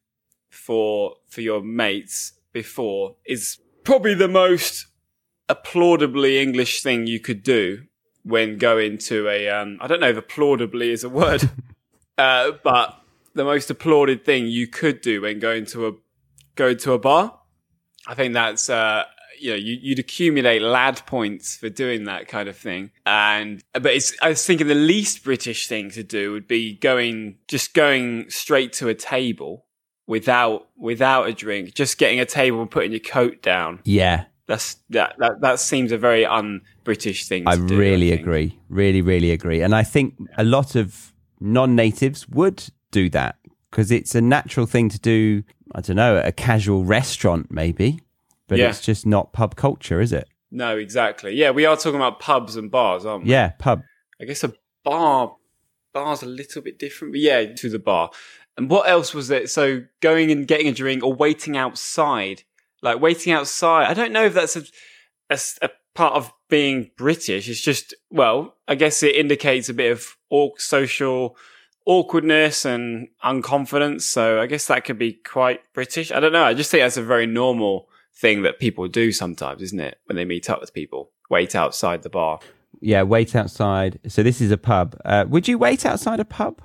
for 0.50 1.16
for 1.28 1.42
your 1.42 1.62
mates 1.62 2.34
before 2.52 3.16
is 3.26 3.58
probably 3.84 4.14
the 4.14 4.28
most 4.28 4.88
applaudably 5.48 6.40
English 6.40 6.82
thing 6.82 7.08
you 7.08 7.20
could 7.20 7.44
do 7.44 7.84
when 8.24 8.58
going 8.58 8.98
to 8.98 9.28
a 9.30 9.50
um 9.50 9.78
I 9.82 9.88
don't 9.88 10.00
know 10.00 10.10
if 10.10 10.18
applaudibly 10.18 10.92
is 10.92 11.04
a 11.04 11.10
word. 11.10 11.50
uh 12.18 12.52
but 12.64 13.00
the 13.34 13.44
most 13.44 13.70
applauded 13.70 14.26
thing 14.26 14.48
you 14.48 14.68
could 14.68 15.02
do 15.02 15.22
when 15.22 15.40
going 15.40 15.66
to 15.68 15.88
a 15.88 15.92
going 16.56 16.78
to 16.78 16.94
a 16.94 17.00
bar. 17.00 17.40
I 18.08 18.16
think 18.16 18.34
that's 18.34 18.70
uh 18.70 19.04
you 19.40 19.52
know 19.52 19.56
you, 19.56 19.78
you'd 19.82 20.00
accumulate 20.00 20.62
lad 20.62 21.02
points 21.06 21.56
for 21.56 21.70
doing 21.70 22.06
that 22.06 22.28
kind 22.28 22.50
of 22.50 22.58
thing 22.58 22.92
and 23.06 23.64
but 23.74 23.88
it's 23.88 24.14
i 24.22 24.30
was 24.30 24.46
thinking 24.46 24.68
the 24.68 24.76
least 24.76 25.24
british 25.24 25.68
thing 25.68 25.90
to 25.90 26.04
do 26.04 26.32
would 26.32 26.48
be 26.48 26.76
going 26.76 27.38
just 27.48 27.74
going 27.74 28.30
straight 28.30 28.74
to 28.74 28.90
a 28.90 28.94
table 28.94 29.66
without 30.10 30.68
without 30.76 31.28
a 31.30 31.34
drink 31.34 31.74
just 31.76 31.98
getting 31.98 32.20
a 32.20 32.26
table 32.26 32.60
and 32.62 32.70
putting 32.72 32.92
your 32.92 33.00
coat 33.18 33.42
down 33.42 33.80
Yeah, 33.86 34.26
that's 34.48 34.78
that 34.90 35.16
that, 35.20 35.34
that 35.42 35.60
seems 35.60 35.92
a 35.92 35.98
very 35.98 36.26
un-british 36.26 37.28
thing 37.28 37.46
to 37.46 37.52
I 37.52 37.56
do, 37.56 37.78
really 37.78 38.10
think. 38.10 38.22
agree. 38.22 38.60
Really, 38.70 39.02
really 39.02 39.32
agree. 39.32 39.62
And 39.62 39.74
I 39.76 39.84
think 39.84 40.16
a 40.38 40.44
lot 40.44 40.76
of 40.76 41.14
non 41.40 41.76
natives 41.76 42.28
would 42.28 42.60
do 42.92 43.10
that 43.12 43.36
because 43.70 43.92
it's 43.92 44.16
a 44.16 44.22
natural 44.22 44.66
thing 44.66 44.90
to 44.90 45.00
do. 45.00 45.44
I 45.76 45.82
don't 45.82 45.98
know, 45.98 46.18
at 46.18 46.26
a 46.28 46.32
casual 46.32 46.84
restaurant, 46.84 47.52
maybe, 47.52 48.00
but 48.48 48.58
Yeah. 48.58 48.70
it's 48.70 48.82
just 48.82 49.06
not 49.06 49.34
pub 49.34 49.56
culture, 49.56 50.02
is 50.02 50.12
it? 50.12 50.28
no 50.52 50.76
exactly 50.80 51.32
yeah 51.36 51.52
we 51.52 51.64
are 51.68 51.78
talking 51.78 51.98
about 52.04 52.20
pubs 52.20 52.56
and 52.56 52.72
bars 52.72 53.06
aren't 53.06 53.24
we 53.24 53.30
Yeah, 53.30 53.50
pub. 53.60 53.84
I 54.20 54.26
guess 54.26 54.44
a 54.44 54.52
bar 54.84 55.36
bar's 55.94 56.24
a 56.24 56.26
little 56.26 56.64
bit 56.64 56.80
different, 56.80 57.14
but 57.14 57.22
yeah, 57.22 57.54
to 57.54 57.70
the 57.70 57.78
bar. 57.78 58.10
And 58.60 58.70
what 58.70 58.90
else 58.90 59.14
was 59.14 59.32
it? 59.32 59.50
So 59.50 59.86
going 60.02 60.32
and 60.32 60.46
getting 60.46 60.68
a 60.68 60.74
drink 60.74 61.02
or 61.02 61.14
waiting 61.14 61.56
outside, 61.56 62.44
like 62.82 63.00
waiting 63.00 63.32
outside. 63.32 63.86
I 63.86 63.94
don't 63.94 64.12
know 64.12 64.26
if 64.26 64.34
that's 64.34 64.58
a 65.62 65.70
part 65.96 66.16
of 66.16 66.34
being 66.50 66.92
British. 66.98 67.48
It's 67.48 67.62
just 67.62 67.96
well, 68.12 68.58
I 68.68 68.76
guess 68.76 69.02
it 69.02 69.16
indicates 69.16 69.70
a 69.70 69.74
bit 69.74 69.94
of 69.94 70.18
social 70.58 71.38
awkwardness 71.86 72.66
and 72.66 73.08
unconfidence. 73.24 74.02
So 74.02 74.42
I 74.42 74.46
guess 74.46 74.68
that 74.68 74.84
could 74.84 75.00
be 75.00 75.14
quite 75.14 75.62
British. 75.74 76.12
I 76.12 76.20
don't 76.20 76.34
know. 76.34 76.44
I 76.44 76.54
just 76.54 76.70
think 76.70 76.84
that's 76.84 76.98
a 76.98 77.02
very 77.02 77.28
normal 77.28 77.88
thing 78.14 78.42
that 78.42 78.60
people 78.60 78.90
do 78.90 79.14
sometimes, 79.14 79.62
isn't 79.62 79.80
it? 79.80 80.00
When 80.08 80.18
they 80.18 80.26
meet 80.26 80.50
up 80.50 80.60
with 80.60 80.74
people, 80.74 81.12
wait 81.30 81.56
outside 81.56 82.04
the 82.04 82.10
bar. 82.10 82.42
Yeah, 82.82 83.04
wait 83.04 83.38
outside. 83.38 84.02
So 84.10 84.22
this 84.22 84.42
is 84.42 84.52
a 84.52 84.58
pub. 84.58 85.00
Uh, 85.06 85.24
would 85.30 85.48
you 85.48 85.58
wait 85.58 85.86
outside 85.86 86.20
a 86.20 86.26
pub? 86.26 86.62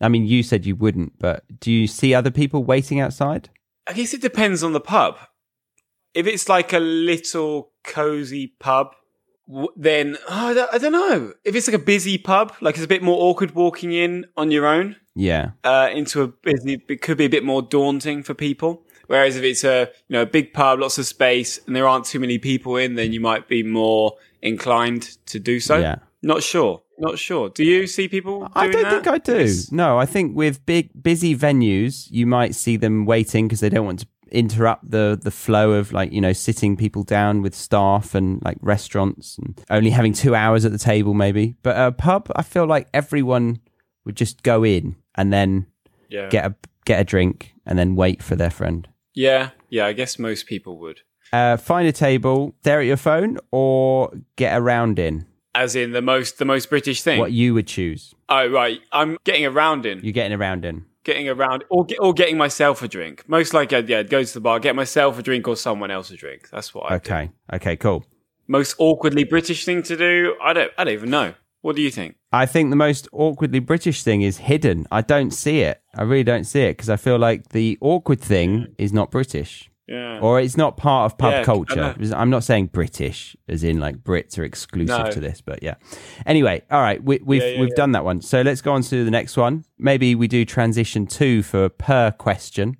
I 0.00 0.08
mean, 0.08 0.26
you 0.26 0.42
said 0.42 0.64
you 0.66 0.76
wouldn't, 0.76 1.18
but 1.18 1.44
do 1.60 1.72
you 1.72 1.86
see 1.86 2.14
other 2.14 2.30
people 2.30 2.62
waiting 2.64 3.00
outside? 3.00 3.50
I 3.86 3.92
guess 3.94 4.14
it 4.14 4.22
depends 4.22 4.62
on 4.62 4.72
the 4.72 4.80
pub. 4.80 5.16
If 6.14 6.26
it's 6.26 6.48
like 6.48 6.72
a 6.72 6.78
little 6.78 7.72
cozy 7.84 8.54
pub, 8.60 8.92
then 9.76 10.16
oh, 10.28 10.48
I 10.48 10.54
don't- 10.54 10.74
I 10.74 10.78
don't 10.78 10.92
know. 10.92 11.32
If 11.44 11.54
it's 11.54 11.66
like 11.68 11.74
a 11.74 11.84
busy 11.84 12.18
pub, 12.18 12.52
like 12.60 12.74
it's 12.76 12.84
a 12.84 12.88
bit 12.88 13.02
more 13.02 13.18
awkward 13.22 13.54
walking 13.54 13.92
in 13.92 14.26
on 14.36 14.50
your 14.50 14.66
own 14.66 14.96
Yeah. 15.14 15.50
uh, 15.64 15.88
into 15.92 16.22
a 16.22 16.28
busy, 16.28 16.80
it 16.88 17.00
could 17.02 17.16
be 17.18 17.24
a 17.24 17.30
bit 17.30 17.44
more 17.44 17.62
daunting 17.62 18.22
for 18.22 18.34
people. 18.34 18.84
Whereas 19.06 19.36
if 19.36 19.42
it's 19.42 19.64
a 19.64 19.90
you 20.08 20.12
know 20.14 20.22
a 20.22 20.26
big 20.26 20.52
pub, 20.52 20.80
lots 20.80 20.98
of 20.98 21.06
space, 21.06 21.58
and 21.66 21.74
there 21.74 21.88
aren't 21.88 22.04
too 22.04 22.20
many 22.20 22.36
people 22.38 22.76
in, 22.76 22.94
then 22.94 23.12
you 23.12 23.20
might 23.20 23.48
be 23.48 23.62
more 23.62 24.16
inclined 24.42 25.16
to 25.26 25.38
do 25.40 25.60
so. 25.60 25.78
Yeah. 25.78 25.96
Not 26.22 26.42
sure. 26.42 26.82
Not 26.98 27.18
sure. 27.18 27.48
Do 27.50 27.64
you 27.64 27.86
see 27.86 28.08
people? 28.08 28.38
Doing 28.40 28.50
I 28.54 28.68
don't 28.68 28.82
that? 28.82 28.90
think 29.04 29.06
I 29.06 29.18
do. 29.18 29.48
No, 29.70 29.98
I 29.98 30.06
think 30.06 30.36
with 30.36 30.64
big 30.66 30.90
busy 31.00 31.36
venues, 31.36 32.08
you 32.10 32.26
might 32.26 32.54
see 32.54 32.76
them 32.76 33.06
waiting 33.06 33.46
because 33.46 33.60
they 33.60 33.68
don't 33.68 33.86
want 33.86 34.00
to 34.00 34.06
interrupt 34.30 34.90
the 34.90 35.18
the 35.22 35.30
flow 35.30 35.72
of 35.72 35.90
like 35.90 36.12
you 36.12 36.20
know 36.20 36.32
sitting 36.34 36.76
people 36.76 37.02
down 37.02 37.40
with 37.40 37.54
staff 37.54 38.14
and 38.14 38.42
like 38.44 38.58
restaurants 38.60 39.38
and 39.38 39.58
only 39.70 39.88
having 39.90 40.12
two 40.12 40.34
hours 40.34 40.64
at 40.64 40.72
the 40.72 40.78
table 40.78 41.14
maybe. 41.14 41.54
But 41.62 41.76
a 41.78 41.92
pub, 41.92 42.30
I 42.36 42.42
feel 42.42 42.66
like 42.66 42.88
everyone 42.92 43.60
would 44.04 44.16
just 44.16 44.42
go 44.42 44.64
in 44.64 44.96
and 45.14 45.32
then 45.32 45.66
Yeah. 46.10 46.28
get 46.28 46.44
a 46.46 46.54
get 46.84 47.00
a 47.00 47.04
drink 47.04 47.52
and 47.64 47.78
then 47.78 47.94
wait 47.96 48.22
for 48.22 48.34
their 48.36 48.50
friend. 48.50 48.88
Yeah. 49.14 49.50
Yeah. 49.70 49.86
I 49.86 49.92
guess 49.92 50.18
most 50.18 50.46
people 50.46 50.78
would. 50.78 51.00
Uh, 51.32 51.56
find 51.58 51.86
a 51.86 51.92
table, 51.92 52.54
stare 52.60 52.80
at 52.80 52.86
your 52.86 52.96
phone, 52.96 53.36
or 53.50 54.10
get 54.36 54.56
around 54.58 54.98
in. 54.98 55.26
As 55.58 55.74
in 55.74 55.90
the 55.90 56.00
most 56.02 56.38
the 56.38 56.44
most 56.44 56.70
British 56.70 57.02
thing. 57.02 57.18
What 57.18 57.32
you 57.32 57.52
would 57.54 57.66
choose. 57.66 58.14
Oh 58.28 58.46
right, 58.48 58.80
I'm 58.92 59.18
getting 59.24 59.44
around 59.44 59.86
in, 59.86 59.96
You're 60.04 60.12
getting 60.12 60.38
around 60.40 60.64
in. 60.64 60.84
getting 61.02 61.28
around, 61.28 61.64
or 61.68 61.84
get, 61.84 61.98
or 62.00 62.12
getting 62.12 62.36
myself 62.38 62.82
a 62.82 62.88
drink. 62.88 63.24
Most 63.28 63.52
like 63.54 63.72
I'd, 63.72 63.88
yeah, 63.88 63.98
I'd 63.98 64.10
go 64.10 64.22
to 64.22 64.34
the 64.34 64.40
bar, 64.40 64.60
get 64.60 64.76
myself 64.76 65.18
a 65.18 65.22
drink, 65.22 65.48
or 65.48 65.56
someone 65.56 65.90
else 65.90 66.10
a 66.10 66.16
drink. 66.16 66.48
That's 66.50 66.72
what 66.74 66.84
I 66.84 66.88
do. 66.90 66.94
Okay. 66.96 67.30
Okay. 67.54 67.76
Cool. 67.76 68.04
Most 68.46 68.76
awkwardly 68.78 69.24
British 69.24 69.64
thing 69.64 69.82
to 69.82 69.96
do? 69.96 70.36
I 70.42 70.52
don't, 70.52 70.70
I 70.78 70.84
don't 70.84 70.94
even 70.94 71.10
know. 71.10 71.34
What 71.62 71.74
do 71.76 71.82
you 71.82 71.90
think? 71.90 72.14
I 72.32 72.46
think 72.46 72.70
the 72.70 72.76
most 72.76 73.08
awkwardly 73.12 73.58
British 73.58 74.02
thing 74.04 74.22
is 74.22 74.36
hidden. 74.38 74.86
I 74.92 75.00
don't 75.00 75.32
see 75.32 75.60
it. 75.62 75.82
I 75.96 76.02
really 76.02 76.22
don't 76.32 76.44
see 76.44 76.62
it 76.62 76.76
because 76.76 76.88
I 76.88 76.96
feel 76.96 77.18
like 77.18 77.48
the 77.48 77.76
awkward 77.80 78.20
thing 78.20 78.74
is 78.78 78.92
not 78.92 79.10
British 79.10 79.68
Yeah. 79.88 80.20
or 80.20 80.38
it's 80.38 80.56
not 80.56 80.76
part 80.76 81.10
of 81.10 81.16
pub 81.16 81.32
Yeah, 81.32 81.44
culture. 81.44 81.94
I'm 82.14 82.28
not 82.28 82.44
saying 82.44 82.66
British 82.66 83.34
as 83.48 83.64
in 83.64 83.80
like 83.80 83.96
Brits 84.04 84.38
are 84.38 84.44
exclusive 84.44 85.06
No. 85.06 85.10
to 85.10 85.18
this, 85.18 85.40
but 85.40 85.62
yeah. 85.62 85.76
Anyway, 86.26 86.62
all 86.70 86.82
right, 86.82 87.02
we, 87.02 87.20
we've 87.24 87.42
Yeah, 87.42 87.60
we've 87.60 87.74
done 87.74 87.92
that 87.92 88.04
one. 88.04 88.20
So 88.20 88.42
let's 88.42 88.60
go 88.60 88.72
on 88.74 88.82
to 88.82 89.04
the 89.04 89.10
next 89.10 89.36
one. 89.38 89.64
Maybe 89.78 90.14
we 90.14 90.28
do 90.28 90.44
transition 90.44 91.06
two 91.06 91.42
for 91.42 91.68
per 91.70 92.10
question. 92.10 92.76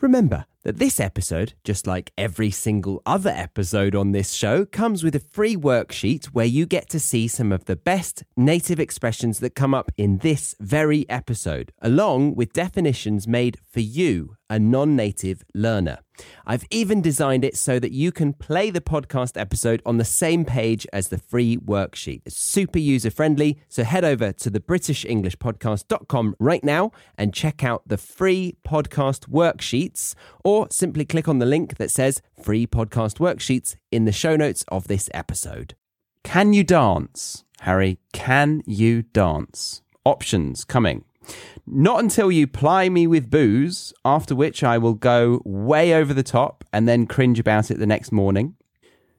Remember 0.00 0.46
that 0.64 0.78
this 0.78 0.98
episode, 0.98 1.54
just 1.64 1.86
like 1.86 2.12
every 2.18 2.50
single 2.50 3.02
other 3.06 3.30
episode 3.30 3.94
on 3.94 4.10
this 4.12 4.32
show, 4.32 4.64
comes 4.64 5.04
with 5.04 5.14
a 5.14 5.20
free 5.20 5.56
worksheet 5.56 6.26
where 6.26 6.46
you 6.46 6.66
get 6.66 6.88
to 6.90 6.98
see 6.98 7.28
some 7.28 7.52
of 7.52 7.66
the 7.66 7.76
best 7.76 8.24
native 8.36 8.80
expressions 8.80 9.38
that 9.40 9.54
come 9.54 9.74
up 9.74 9.92
in 9.96 10.18
this 10.18 10.56
very 10.60 11.08
episode, 11.08 11.72
along 11.80 12.34
with 12.34 12.52
definitions 12.52 13.28
made 13.28 13.58
for 13.70 13.80
you, 13.80 14.36
a 14.52 14.58
non 14.58 14.94
native 14.94 15.42
learner. 15.54 15.98
I've 16.46 16.66
even 16.70 17.00
designed 17.00 17.42
it 17.42 17.56
so 17.56 17.78
that 17.78 17.90
you 17.90 18.12
can 18.12 18.34
play 18.34 18.68
the 18.68 18.82
podcast 18.82 19.40
episode 19.40 19.80
on 19.86 19.96
the 19.96 20.04
same 20.04 20.44
page 20.44 20.86
as 20.92 21.08
the 21.08 21.16
free 21.16 21.56
worksheet. 21.56 22.20
It's 22.26 22.36
super 22.36 22.78
user 22.78 23.10
friendly, 23.10 23.58
so 23.68 23.82
head 23.82 24.04
over 24.04 24.30
to 24.30 24.50
the 24.50 24.60
britishenglishpodcast.com 24.60 26.36
right 26.38 26.62
now 26.62 26.92
and 27.16 27.32
check 27.32 27.64
out 27.64 27.88
the 27.88 27.96
free 27.96 28.56
podcast 28.62 29.30
worksheets 29.30 30.14
or 30.44 30.68
simply 30.70 31.06
click 31.06 31.28
on 31.28 31.38
the 31.38 31.46
link 31.46 31.78
that 31.78 31.90
says 31.90 32.20
free 32.40 32.66
podcast 32.66 33.16
worksheets 33.16 33.76
in 33.90 34.04
the 34.04 34.12
show 34.12 34.36
notes 34.36 34.66
of 34.68 34.86
this 34.86 35.08
episode. 35.14 35.74
Can 36.24 36.52
you 36.52 36.62
dance? 36.62 37.44
Harry, 37.60 37.98
can 38.12 38.62
you 38.66 39.00
dance? 39.00 39.80
Options 40.04 40.64
coming. 40.64 41.04
Not 41.66 42.02
until 42.02 42.32
you 42.32 42.46
ply 42.46 42.88
me 42.88 43.06
with 43.06 43.30
booze, 43.30 43.92
after 44.04 44.34
which 44.34 44.64
I 44.64 44.78
will 44.78 44.94
go 44.94 45.40
way 45.44 45.94
over 45.94 46.12
the 46.12 46.22
top 46.22 46.64
and 46.72 46.88
then 46.88 47.06
cringe 47.06 47.38
about 47.38 47.70
it 47.70 47.78
the 47.78 47.86
next 47.86 48.10
morning. 48.12 48.56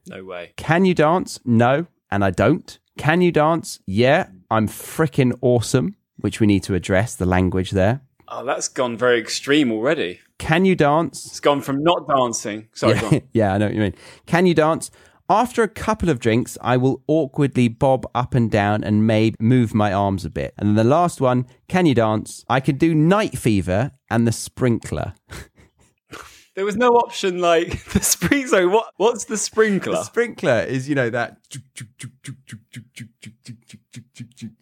No 0.08 0.24
way. 0.24 0.54
Can 0.58 0.84
you 0.86 0.94
dance? 0.94 1.40
No, 1.46 1.88
and 2.12 2.24
I 2.24 2.32
don't. 2.32 2.78
Can 2.98 3.22
you 3.22 3.32
dance? 3.32 3.80
Yeah, 3.86 4.28
I'm 4.52 4.68
freaking 4.68 5.38
awesome, 5.42 5.96
which 6.18 6.40
we 6.40 6.48
need 6.48 6.64
to 6.64 6.76
address 6.76 7.16
the 7.16 7.26
language 7.26 7.72
there. 7.72 8.02
Oh, 8.28 8.46
that's 8.46 8.68
gone 8.68 8.98
very 8.98 9.20
extreme 9.20 9.72
already. 9.72 10.20
Can 10.38 10.66
you 10.66 10.76
dance? 10.76 11.26
It's 11.26 11.40
gone 11.40 11.62
from 11.62 11.84
not 11.84 12.08
dancing. 12.08 12.68
Sorry, 12.74 12.96
Yeah, 12.96 13.20
yeah, 13.34 13.54
I 13.54 13.58
know 13.58 13.66
what 13.68 13.76
you 13.76 13.82
mean. 13.82 13.96
Can 14.26 14.46
you 14.46 14.54
dance? 14.54 14.92
After 15.34 15.64
a 15.64 15.68
couple 15.68 16.10
of 16.10 16.20
drinks, 16.20 16.60
I 16.62 16.78
will 16.78 17.02
awkwardly 17.08 17.68
bob 17.68 18.06
up 18.14 18.36
and 18.36 18.52
down 18.52 18.84
and 18.84 19.08
maybe 19.08 19.36
move 19.40 19.74
my 19.74 19.92
arms 19.92 20.26
a 20.26 20.30
bit. 20.30 20.54
And 20.60 20.70
then 20.70 20.76
the 20.76 20.84
last 20.84 21.20
one, 21.20 21.48
can 21.68 21.88
you 21.88 21.96
dance? 21.96 22.46
I 22.48 22.60
can 22.60 22.78
do 22.78 22.94
night 22.94 23.36
fever 23.36 23.94
and 24.12 24.28
the 24.28 24.32
sprinkler. 24.32 25.16
There 26.56 26.66
was 26.66 26.76
no 26.78 26.90
option 26.90 27.40
like 27.40 27.84
the 27.94 28.04
spring. 28.04 28.46
Sorry, 28.46 28.68
what? 28.68 28.94
What's 28.98 29.26
the 29.26 29.38
sprinkler? 29.38 29.94
The 29.94 30.04
sprinkler 30.04 30.60
is, 30.60 30.88
you 30.88 30.94
know, 30.94 31.10
that. 31.10 31.40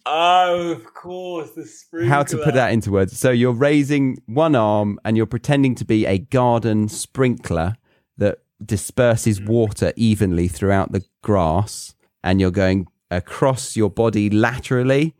oh, 0.06 0.70
of 0.70 0.94
course, 0.94 1.50
the 1.50 1.66
sprinkler. 1.66 2.08
How 2.08 2.22
to 2.22 2.38
put 2.38 2.54
that 2.54 2.72
into 2.72 2.90
words. 2.90 3.18
So 3.18 3.30
you're 3.30 3.52
raising 3.52 4.16
one 4.24 4.54
arm 4.54 4.98
and 5.04 5.18
you're 5.18 5.26
pretending 5.26 5.74
to 5.74 5.84
be 5.84 6.06
a 6.06 6.16
garden 6.16 6.88
sprinkler 6.88 7.74
that 8.16 8.38
disperses 8.66 9.40
mm. 9.40 9.48
water 9.48 9.92
evenly 9.96 10.48
throughout 10.48 10.92
the 10.92 11.04
grass. 11.22 11.94
And 12.24 12.40
you're 12.40 12.50
going 12.50 12.86
across 13.10 13.76
your 13.76 13.90
body 13.90 14.30
laterally 14.30 15.14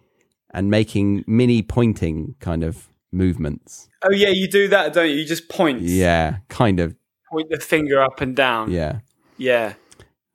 and 0.52 0.70
making 0.70 1.24
mini 1.26 1.62
pointing 1.62 2.34
kind 2.40 2.62
of 2.62 2.88
movements. 3.10 3.88
Oh 4.04 4.12
yeah, 4.12 4.28
you 4.28 4.48
do 4.48 4.68
that, 4.68 4.92
don't 4.92 5.08
you? 5.08 5.16
You 5.16 5.24
just 5.24 5.48
point. 5.48 5.82
Yeah, 5.82 6.38
kind 6.48 6.80
of. 6.80 6.96
Point 7.30 7.50
the 7.50 7.60
finger 7.60 8.02
up 8.02 8.20
and 8.20 8.36
down. 8.36 8.70
Yeah. 8.70 9.00
Yeah. 9.36 9.74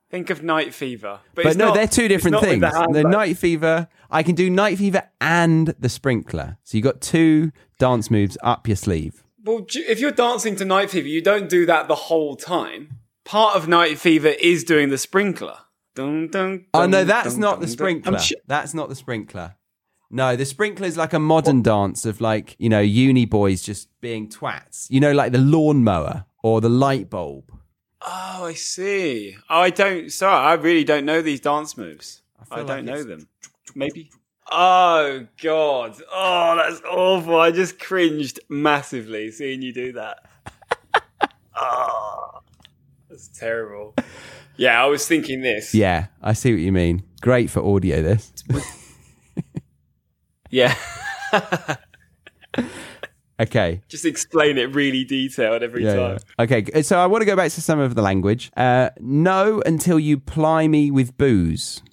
Think 0.10 0.30
of 0.30 0.42
night 0.42 0.74
fever. 0.74 1.20
But, 1.36 1.44
But 1.44 1.58
no, 1.58 1.66
not- 1.66 1.76
they're 1.76 1.88
two 1.88 2.08
different 2.08 2.40
things. 2.40 2.62
the 2.62 2.90
The 2.92 3.04
night 3.04 3.38
fever, 3.38 3.88
I 4.10 4.24
can 4.24 4.36
do 4.36 4.50
night 4.50 4.78
fever 4.78 5.04
and 5.20 5.68
the 5.80 5.90
sprinkler. 5.90 6.58
So 6.64 6.78
you 6.78 6.84
got 6.84 7.02
two 7.02 7.52
dance 7.78 8.10
moves 8.10 8.38
up 8.42 8.68
your 8.68 8.78
sleeve. 8.78 9.24
Well, 9.44 9.66
if 9.74 10.00
you're 10.00 10.12
dancing 10.12 10.56
to 10.58 10.66
night 10.66 10.90
fever, 10.90 11.08
you 11.08 11.22
don't 11.22 11.50
do 11.50 11.66
that 11.66 11.88
the 11.88 11.96
whole 11.96 12.36
time. 12.36 12.97
Part 13.28 13.56
of 13.56 13.68
night 13.68 14.00
fever 14.00 14.30
is 14.30 14.64
doing 14.64 14.90
the 14.90 14.98
sprinkler. 14.98 15.58
Dun, 15.96 16.28
dun, 16.30 16.66
Oh 16.74 16.86
no, 16.86 17.04
that's 17.04 17.34
dun, 17.34 17.42
not 17.42 17.52
dun, 17.56 17.62
the 17.62 17.68
sprinkler. 17.68 18.14
I'm 18.14 18.20
sh- 18.22 18.34
That's 18.48 18.74
not 18.74 18.88
the 18.88 18.96
sprinkler. 18.96 19.56
No, 20.10 20.36
the 20.38 20.46
sprinkler 20.46 20.88
is 20.88 20.96
like 20.96 21.12
a 21.12 21.20
modern 21.20 21.62
dance 21.62 22.06
of 22.06 22.22
like, 22.22 22.56
you 22.58 22.70
know, 22.70 22.80
uni 22.80 23.26
boys 23.26 23.62
just 23.62 23.90
being 24.00 24.30
twats. 24.30 24.88
You 24.90 25.00
know, 25.02 25.12
like 25.12 25.34
the 25.34 25.40
lawnmower 25.40 26.26
or 26.42 26.62
the 26.62 26.70
light 26.70 27.10
bulb. 27.10 27.52
oh, 28.02 28.46
I 28.46 28.54
see. 28.54 29.36
Oh, 29.50 29.60
I 29.62 29.70
don't. 29.72 30.10
Sorry, 30.12 30.34
I 30.34 30.54
really 30.54 30.86
don't 30.86 31.04
know 31.06 31.22
these 31.22 31.42
dance 31.42 31.76
moves. 31.78 32.22
I, 32.40 32.56
feel 32.56 32.66
don't 32.66 32.86
like 32.86 32.86
know 32.86 33.04
them. 33.04 33.28
Maybe. 33.76 34.10
Oh 34.50 35.28
God! 35.44 36.02
Oh, 36.10 36.56
that's 36.56 36.82
awful. 36.90 37.36
I 37.38 37.52
just 37.52 37.80
cringed 37.80 38.40
massively 38.48 39.30
seeing 39.32 39.62
you 39.62 39.74
do 39.74 39.92
that. 39.94 40.20
oh, 41.60 42.40
that's 43.18 43.40
terrible. 43.40 43.96
Yeah, 44.58 44.82
I 44.82 44.86
was 44.86 45.08
thinking 45.08 45.42
this. 45.42 45.74
Yeah, 45.74 46.08
I 46.22 46.34
see 46.34 46.52
what 46.54 46.62
you 46.62 46.72
mean. 46.72 47.04
Great 47.22 47.50
for 47.50 47.62
audio 47.66 48.02
this. 48.02 48.32
Yeah. 50.50 50.76
Okay. 53.40 53.82
Just 53.88 54.04
explain 54.04 54.58
it 54.58 54.74
really 54.74 55.04
detailed 55.04 55.62
every 55.62 55.86
Yeah, 55.86 55.96
time. 55.96 56.18
yeah. 56.40 56.44
Okay, 56.44 56.82
so 56.82 56.98
I 56.98 57.06
want 57.06 57.22
to 57.22 57.26
go 57.28 57.36
back 57.36 57.52
to 57.52 57.62
some 57.62 57.80
of 57.80 57.94
the 57.94 58.02
language. 58.02 58.50
Uh, 58.58 58.90
no 59.00 59.62
until 59.64 60.00
you 60.00 60.18
ply 60.18 60.68
me 60.68 60.90
with 60.90 61.16
booze. 61.20 61.84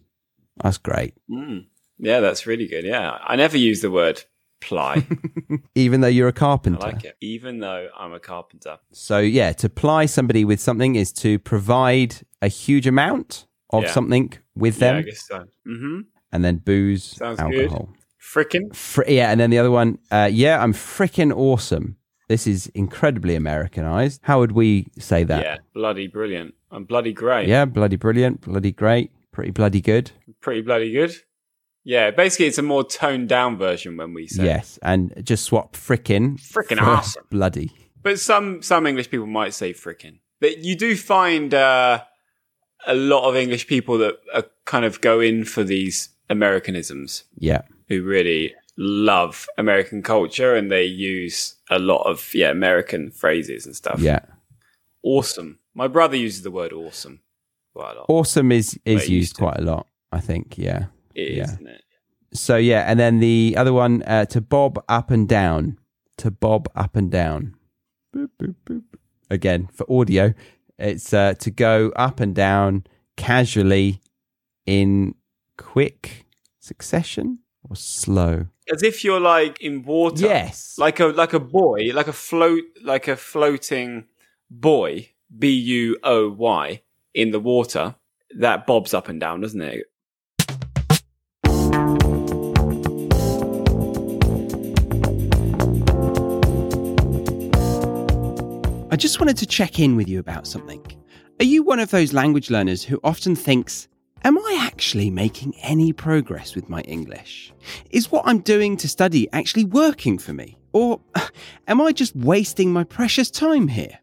That's 0.62 0.78
great. 0.78 1.12
Mm. 1.30 1.66
Yeah, 1.98 2.20
that's 2.20 2.46
really 2.46 2.66
good. 2.66 2.86
Yeah, 2.86 3.18
I 3.22 3.36
never 3.36 3.58
use 3.58 3.82
the 3.82 3.90
word 3.90 4.24
ply. 4.60 5.06
Even 5.74 6.00
though 6.00 6.08
you're 6.08 6.28
a 6.28 6.32
carpenter. 6.32 6.80
like 6.80 7.04
it, 7.04 7.16
even 7.20 7.58
though 7.60 7.88
I'm 7.98 8.12
a 8.12 8.20
carpenter. 8.20 8.78
So 8.92 9.18
yeah, 9.18 9.52
to 9.52 9.68
ply 9.68 10.06
somebody 10.06 10.44
with 10.44 10.60
something 10.60 10.94
is 10.96 11.12
to 11.14 11.38
provide 11.38 12.16
a 12.40 12.48
huge 12.48 12.86
amount 12.86 13.46
of 13.70 13.84
Yeah. 13.84 13.92
something 13.92 14.32
with 14.54 14.80
Yeah, 14.80 14.88
I 14.88 14.92
them, 14.94 15.04
guess 15.04 15.26
so. 15.26 15.38
Mm-hmm. 15.66 16.00
and 16.32 16.44
then 16.44 16.56
booze, 16.58 17.04
Sounds 17.04 17.40
good. 17.40 17.62
alcohol. 17.62 17.88
Frickin'. 18.20 18.74
Fr- 18.74 19.02
yeah, 19.06 19.30
and 19.30 19.38
then 19.40 19.50
the 19.50 19.58
other 19.58 19.70
one, 19.70 19.98
uh, 20.10 20.30
yeah, 20.32 20.62
I'm 20.62 20.72
freaking 20.72 21.34
awesome. 21.36 21.96
This 22.28 22.46
is 22.46 22.68
incredibly 22.68 23.34
Americanized. 23.36 24.20
How 24.22 24.38
would 24.40 24.52
we 24.52 24.86
say 24.98 25.24
that? 25.24 25.42
Yeah, 25.42 25.56
bloody 25.74 26.06
brilliant. 26.06 26.54
I'm 26.70 26.84
bloody 26.84 27.12
great. 27.12 27.48
Yeah, 27.48 27.66
bloody 27.66 27.96
brilliant, 27.96 28.40
bloody 28.40 28.72
great, 28.72 29.10
pretty 29.30 29.50
bloody 29.50 29.82
good. 29.82 30.10
Pretty 30.40 30.62
bloody 30.62 30.90
good. 30.90 31.14
Yeah, 31.84 32.10
basically, 32.10 32.46
it's 32.46 32.58
a 32.58 32.62
more 32.62 32.82
toned 32.84 33.28
down 33.28 33.58
version 33.58 33.96
when 33.96 34.14
we 34.14 34.26
say 34.26 34.44
Yes, 34.44 34.78
and 34.82 35.12
just 35.22 35.44
swap 35.44 35.74
frickin' 35.74 36.38
Frickin' 36.40 36.80
awesome. 36.80 37.24
bloody. 37.30 37.72
But 38.02 38.18
some 38.18 38.62
some 38.62 38.86
English 38.86 39.10
people 39.10 39.26
might 39.26 39.54
say 39.54 39.72
frickin'. 39.74 40.18
But 40.40 40.58
you 40.58 40.76
do 40.76 40.96
find 40.96 41.52
uh, 41.54 42.02
a 42.86 42.94
lot 42.94 43.28
of 43.28 43.36
English 43.36 43.66
people 43.66 43.98
that 43.98 44.16
are 44.34 44.44
kind 44.64 44.84
of 44.84 45.00
go 45.00 45.20
in 45.20 45.44
for 45.44 45.62
these 45.62 46.08
Americanisms 46.30 47.24
Yeah, 47.38 47.62
who 47.88 48.02
really 48.02 48.54
love 48.76 49.46
American 49.56 50.02
culture 50.02 50.54
and 50.56 50.70
they 50.70 50.84
use 50.84 51.54
a 51.70 51.78
lot 51.78 52.02
of 52.06 52.34
yeah 52.34 52.50
American 52.50 53.10
phrases 53.10 53.66
and 53.66 53.76
stuff. 53.76 54.00
yeah. 54.00 54.20
Awesome. 55.02 55.58
My 55.74 55.86
brother 55.88 56.16
uses 56.16 56.42
the 56.42 56.50
word 56.50 56.72
awesome 56.72 57.20
quite 57.74 57.92
a 57.92 57.98
lot. 57.98 58.06
Awesome 58.08 58.50
is 58.52 58.78
is 58.84 59.02
used 59.02 59.10
used 59.10 59.36
quite 59.36 59.58
a 59.58 59.62
lot. 59.62 59.86
I 60.12 60.20
think. 60.20 60.56
Yeah. 60.56 60.86
It 61.14 61.22
is, 61.22 61.36
yeah. 61.36 61.44
isn't 61.44 61.66
it? 61.66 61.82
So 62.32 62.56
yeah, 62.56 62.84
and 62.86 62.98
then 62.98 63.20
the 63.20 63.54
other 63.56 63.72
one 63.72 64.02
uh, 64.02 64.24
to 64.26 64.40
bob 64.40 64.82
up 64.88 65.10
and 65.10 65.28
down, 65.28 65.78
to 66.18 66.30
bob 66.30 66.68
up 66.74 66.96
and 66.96 67.10
down. 67.10 67.54
Boop, 68.14 68.30
boop, 68.40 68.54
boop. 68.66 68.82
Again 69.30 69.68
for 69.72 69.90
audio, 69.90 70.34
it's 70.78 71.12
uh, 71.14 71.34
to 71.34 71.50
go 71.50 71.92
up 71.96 72.20
and 72.20 72.34
down 72.34 72.84
casually 73.16 74.00
in 74.66 75.14
quick 75.56 76.26
succession 76.60 77.38
or 77.68 77.76
slow. 77.76 78.46
As 78.72 78.82
if 78.82 79.04
you're 79.04 79.20
like 79.20 79.60
in 79.60 79.84
water. 79.84 80.24
Yes. 80.24 80.76
Like 80.78 81.00
a 81.00 81.06
like 81.06 81.32
a 81.32 81.40
boy, 81.40 81.90
like 81.92 82.08
a 82.08 82.12
float 82.12 82.64
like 82.82 83.08
a 83.08 83.16
floating 83.16 84.06
boy, 84.50 85.10
B 85.36 85.50
U 85.50 85.98
O 86.02 86.30
Y, 86.30 86.82
in 87.14 87.30
the 87.30 87.40
water. 87.40 87.94
That 88.36 88.66
bobs 88.66 88.92
up 88.92 89.08
and 89.08 89.20
down, 89.20 89.42
doesn't 89.42 89.60
it? 89.60 89.86
I 98.94 98.96
just 98.96 99.18
wanted 99.18 99.36
to 99.38 99.46
check 99.46 99.80
in 99.80 99.96
with 99.96 100.06
you 100.06 100.20
about 100.20 100.46
something. 100.46 100.80
Are 101.40 101.44
you 101.44 101.64
one 101.64 101.80
of 101.80 101.90
those 101.90 102.12
language 102.12 102.48
learners 102.48 102.84
who 102.84 103.00
often 103.02 103.34
thinks, 103.34 103.88
Am 104.22 104.38
I 104.38 104.58
actually 104.60 105.10
making 105.10 105.56
any 105.62 105.92
progress 105.92 106.54
with 106.54 106.68
my 106.68 106.80
English? 106.82 107.52
Is 107.90 108.12
what 108.12 108.22
I'm 108.24 108.38
doing 108.38 108.76
to 108.76 108.86
study 108.86 109.28
actually 109.32 109.64
working 109.64 110.16
for 110.16 110.32
me? 110.32 110.56
Or 110.72 111.00
am 111.66 111.80
I 111.80 111.90
just 111.90 112.14
wasting 112.14 112.72
my 112.72 112.84
precious 112.84 113.32
time 113.32 113.66
here? 113.66 113.98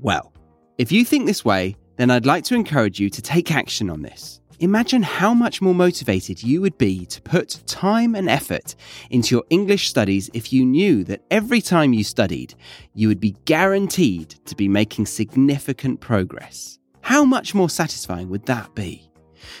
Well, 0.00 0.32
if 0.78 0.92
you 0.92 1.04
think 1.04 1.26
this 1.26 1.44
way, 1.44 1.74
then 1.96 2.10
I'd 2.10 2.26
like 2.26 2.44
to 2.44 2.54
encourage 2.54 3.00
you 3.00 3.10
to 3.10 3.22
take 3.22 3.50
action 3.50 3.90
on 3.90 4.02
this. 4.02 4.40
Imagine 4.58 5.02
how 5.02 5.34
much 5.34 5.60
more 5.60 5.74
motivated 5.74 6.42
you 6.42 6.62
would 6.62 6.78
be 6.78 7.04
to 7.06 7.20
put 7.20 7.60
time 7.66 8.14
and 8.14 8.28
effort 8.28 8.74
into 9.10 9.34
your 9.34 9.44
English 9.50 9.90
studies 9.90 10.30
if 10.32 10.50
you 10.50 10.64
knew 10.64 11.04
that 11.04 11.20
every 11.30 11.60
time 11.60 11.92
you 11.92 12.02
studied, 12.02 12.54
you 12.94 13.08
would 13.08 13.20
be 13.20 13.36
guaranteed 13.44 14.30
to 14.46 14.56
be 14.56 14.66
making 14.66 15.04
significant 15.04 16.00
progress. 16.00 16.78
How 17.02 17.24
much 17.24 17.54
more 17.54 17.68
satisfying 17.68 18.30
would 18.30 18.46
that 18.46 18.74
be? 18.74 19.10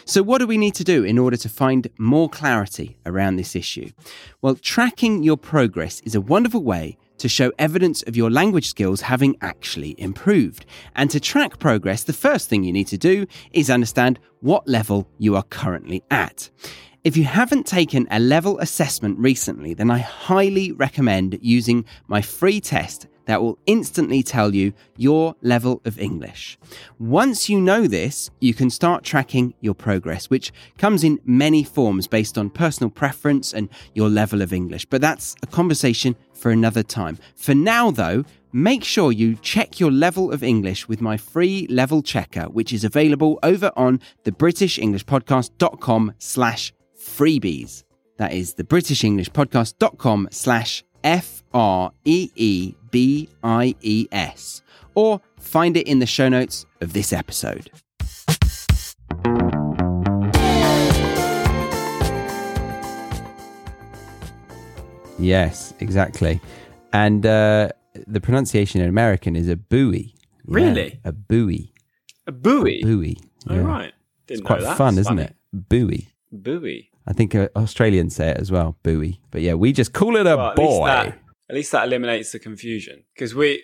So, 0.06 0.22
what 0.22 0.38
do 0.38 0.46
we 0.46 0.56
need 0.56 0.74
to 0.76 0.84
do 0.84 1.04
in 1.04 1.18
order 1.18 1.36
to 1.36 1.48
find 1.48 1.88
more 1.98 2.28
clarity 2.28 2.96
around 3.04 3.36
this 3.36 3.54
issue? 3.54 3.90
Well, 4.40 4.54
tracking 4.56 5.22
your 5.22 5.36
progress 5.36 6.00
is 6.00 6.14
a 6.14 6.20
wonderful 6.20 6.62
way 6.62 6.96
to 7.18 7.28
show 7.28 7.52
evidence 7.58 8.02
of 8.02 8.16
your 8.16 8.30
language 8.30 8.68
skills 8.68 9.00
having 9.02 9.36
actually 9.40 9.94
improved. 9.98 10.66
And 10.94 11.10
to 11.10 11.20
track 11.20 11.58
progress, 11.58 12.04
the 12.04 12.12
first 12.12 12.48
thing 12.48 12.64
you 12.64 12.72
need 12.72 12.88
to 12.88 12.98
do 12.98 13.26
is 13.52 13.70
understand 13.70 14.18
what 14.40 14.68
level 14.68 15.08
you 15.18 15.36
are 15.36 15.42
currently 15.44 16.02
at. 16.10 16.50
If 17.04 17.16
you 17.16 17.24
haven't 17.24 17.66
taken 17.66 18.08
a 18.10 18.18
level 18.18 18.58
assessment 18.58 19.18
recently, 19.18 19.74
then 19.74 19.90
I 19.90 19.98
highly 19.98 20.72
recommend 20.72 21.38
using 21.40 21.84
my 22.08 22.20
free 22.20 22.60
test 22.60 23.06
that 23.26 23.42
will 23.42 23.58
instantly 23.66 24.22
tell 24.22 24.54
you 24.54 24.72
your 24.96 25.36
level 25.42 25.82
of 25.84 26.00
English. 26.00 26.58
Once 26.98 27.48
you 27.48 27.60
know 27.60 27.86
this, 27.86 28.30
you 28.40 28.54
can 28.54 28.70
start 28.70 29.04
tracking 29.04 29.54
your 29.60 29.74
progress, 29.74 30.30
which 30.30 30.52
comes 30.78 31.04
in 31.04 31.20
many 31.24 31.62
forms 31.62 32.06
based 32.06 32.38
on 32.38 32.50
personal 32.50 32.90
preference 32.90 33.52
and 33.52 33.68
your 33.94 34.08
level 34.08 34.42
of 34.42 34.52
English. 34.52 34.86
But 34.86 35.00
that's 35.00 35.36
a 35.42 35.46
conversation 35.46 36.16
for 36.32 36.50
another 36.50 36.82
time. 36.82 37.18
For 37.34 37.54
now, 37.54 37.90
though, 37.90 38.24
make 38.52 38.84
sure 38.84 39.12
you 39.12 39.36
check 39.36 39.78
your 39.80 39.90
level 39.90 40.32
of 40.32 40.42
English 40.42 40.88
with 40.88 41.00
my 41.00 41.16
free 41.16 41.66
level 41.68 42.02
checker, 42.02 42.44
which 42.44 42.72
is 42.72 42.84
available 42.84 43.38
over 43.42 43.70
on 43.76 44.00
the 44.24 44.32
britishenglishpodcast.com 44.32 46.14
slash 46.18 46.72
freebies. 46.98 47.84
That 48.18 48.32
is 48.32 48.54
the 48.54 48.64
britishenglishpodcast.com 48.64 50.28
slash 50.30 50.84
F 51.04 51.42
R 51.54 51.92
E 52.04 52.30
E 52.34 52.74
B 52.90 53.28
I 53.42 53.74
E 53.80 54.06
S. 54.12 54.62
Or 54.94 55.20
find 55.38 55.76
it 55.76 55.86
in 55.86 55.98
the 55.98 56.06
show 56.06 56.28
notes 56.28 56.66
of 56.80 56.92
this 56.92 57.12
episode. 57.12 57.70
Yes, 65.18 65.72
exactly. 65.80 66.40
And 66.92 67.24
uh, 67.24 67.70
the 68.06 68.20
pronunciation 68.20 68.80
in 68.80 68.88
American 68.88 69.34
is 69.36 69.48
a 69.48 69.56
buoy. 69.56 70.14
Yeah, 70.14 70.54
Really? 70.54 71.00
A 71.04 71.12
buoy. 71.12 71.72
A 72.26 72.32
buoy. 72.32 72.82
Buoy. 72.82 73.16
Oh, 73.48 73.54
yeah. 73.54 73.60
right. 73.62 73.92
Didn't 74.26 74.40
It's 74.40 74.46
quite 74.46 74.60
that. 74.62 74.76
fun, 74.76 74.98
isn't 74.98 75.04
funny. 75.16 75.22
it? 75.22 75.36
Buoy. 75.68 76.08
Buoy. 76.32 76.90
I 77.06 77.12
think 77.12 77.34
uh, 77.34 77.48
Australians 77.56 78.16
say 78.16 78.30
it 78.30 78.38
as 78.38 78.50
well, 78.50 78.76
buoy. 78.82 79.20
But 79.30 79.42
yeah, 79.42 79.54
we 79.54 79.72
just 79.72 79.92
call 79.92 80.16
it 80.16 80.26
a 80.26 80.36
Well, 80.36 80.50
at 80.50 80.58
least 80.58 80.70
boy. 80.78 80.86
that 80.86 81.18
at 81.48 81.54
least 81.54 81.72
that 81.72 81.84
eliminates 81.86 82.32
the 82.32 82.38
confusion 82.40 83.04
because 83.14 83.34
we 83.34 83.62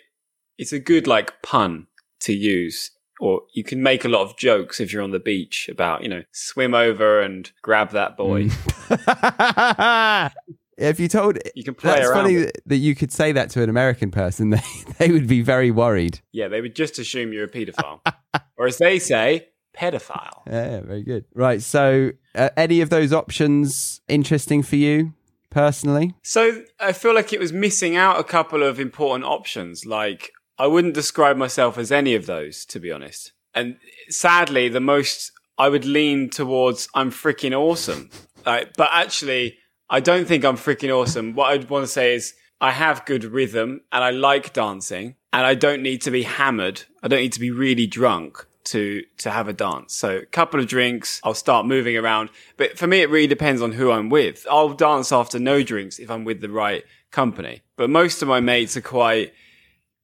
it's 0.58 0.72
a 0.72 0.78
good 0.78 1.06
like 1.08 1.42
pun 1.42 1.86
to 2.20 2.32
use 2.32 2.90
or 3.20 3.42
you 3.54 3.64
can 3.64 3.82
make 3.82 4.04
a 4.04 4.08
lot 4.08 4.22
of 4.22 4.36
jokes 4.36 4.78
if 4.80 4.92
you're 4.92 5.02
on 5.02 5.10
the 5.10 5.18
beach 5.18 5.68
about 5.68 6.02
you 6.04 6.08
know 6.08 6.22
swim 6.32 6.74
over 6.74 7.20
and 7.20 7.50
grab 7.62 7.90
that 7.90 8.16
boy 8.16 8.48
Mm. 8.92 10.32
if 10.78 10.98
you 11.00 11.08
told, 11.08 11.38
you 11.54 11.64
can 11.64 11.74
play 11.74 11.94
that's 11.96 12.08
around 12.08 12.22
funny 12.24 12.34
it. 12.36 12.62
that, 12.66 12.76
you 12.76 12.94
could 12.94 13.12
say 13.12 13.32
that 13.32 13.50
to 13.50 13.62
an 13.62 13.68
American 13.70 14.10
person. 14.10 14.50
They 14.98 15.06
they 15.06 15.10
would 15.12 15.26
be 15.26 15.42
very 15.42 15.70
worried. 15.72 16.20
yeah 16.32 16.46
they 16.48 16.60
would 16.60 16.76
just 16.76 16.98
assume 16.98 17.32
you're 17.32 17.44
a 17.44 17.48
pedophile 17.48 18.00
or 18.56 18.66
as 18.66 18.78
they 18.78 18.98
say 19.00 19.48
pedophile 19.76 20.42
Yeah, 20.46 20.80
very 20.82 21.02
good. 21.02 21.24
Right. 21.34 21.60
So, 21.62 22.12
uh, 22.34 22.50
any 22.56 22.80
of 22.80 22.90
those 22.90 23.12
options 23.12 24.00
interesting 24.08 24.62
for 24.62 24.76
you 24.76 25.14
personally? 25.50 26.14
so 26.22 26.62
i 26.80 26.92
feel 26.92 27.14
like 27.14 27.32
it 27.32 27.40
was 27.40 27.52
missing 27.52 27.94
out 27.94 28.18
a 28.18 28.24
couple 28.24 28.62
of 28.62 28.80
important 28.80 29.24
options. 29.24 29.84
Like 29.84 30.32
i 30.58 30.66
wouldn't 30.66 30.94
describe 30.94 31.36
myself 31.36 31.76
as 31.78 31.92
any 31.92 32.14
of 32.14 32.26
those 32.26 32.64
to 32.66 32.80
be 32.80 32.90
honest. 32.90 33.32
And 33.54 33.76
sadly 34.08 34.68
the 34.68 34.80
most 34.80 35.30
i 35.58 35.68
would 35.68 35.84
lean 35.84 36.30
towards 36.30 36.88
i'm 36.94 37.10
freaking 37.10 37.52
awesome. 37.56 38.10
Like, 38.46 38.72
but 38.76 38.88
actually 38.92 39.58
i 39.90 40.00
don't 40.00 40.26
think 40.26 40.44
i'm 40.44 40.56
freaking 40.56 40.90
awesome. 40.90 41.34
What 41.34 41.50
i'd 41.52 41.68
want 41.68 41.84
to 41.84 41.92
say 41.92 42.14
is 42.14 42.34
i 42.60 42.70
have 42.70 43.04
good 43.04 43.24
rhythm 43.24 43.82
and 43.92 44.02
i 44.02 44.10
like 44.10 44.52
dancing 44.54 45.16
and 45.34 45.44
i 45.44 45.54
don't 45.54 45.82
need 45.82 46.00
to 46.02 46.10
be 46.10 46.22
hammered. 46.22 46.84
I 47.02 47.08
don't 47.08 47.20
need 47.20 47.34
to 47.34 47.40
be 47.40 47.50
really 47.50 47.86
drunk 47.86 48.46
to 48.64 49.02
to 49.18 49.30
have 49.30 49.48
a 49.48 49.52
dance. 49.52 49.94
So 49.94 50.18
a 50.18 50.26
couple 50.26 50.60
of 50.60 50.66
drinks, 50.66 51.20
I'll 51.24 51.34
start 51.34 51.66
moving 51.66 51.96
around. 51.96 52.30
But 52.56 52.78
for 52.78 52.86
me 52.86 53.00
it 53.00 53.10
really 53.10 53.26
depends 53.26 53.62
on 53.62 53.72
who 53.72 53.90
I'm 53.90 54.08
with. 54.08 54.46
I'll 54.50 54.74
dance 54.74 55.12
after 55.12 55.38
no 55.38 55.62
drinks 55.62 55.98
if 55.98 56.10
I'm 56.10 56.24
with 56.24 56.40
the 56.40 56.50
right 56.50 56.84
company. 57.10 57.62
But 57.76 57.90
most 57.90 58.22
of 58.22 58.28
my 58.28 58.40
mates 58.40 58.76
are 58.76 58.82
quite 58.82 59.32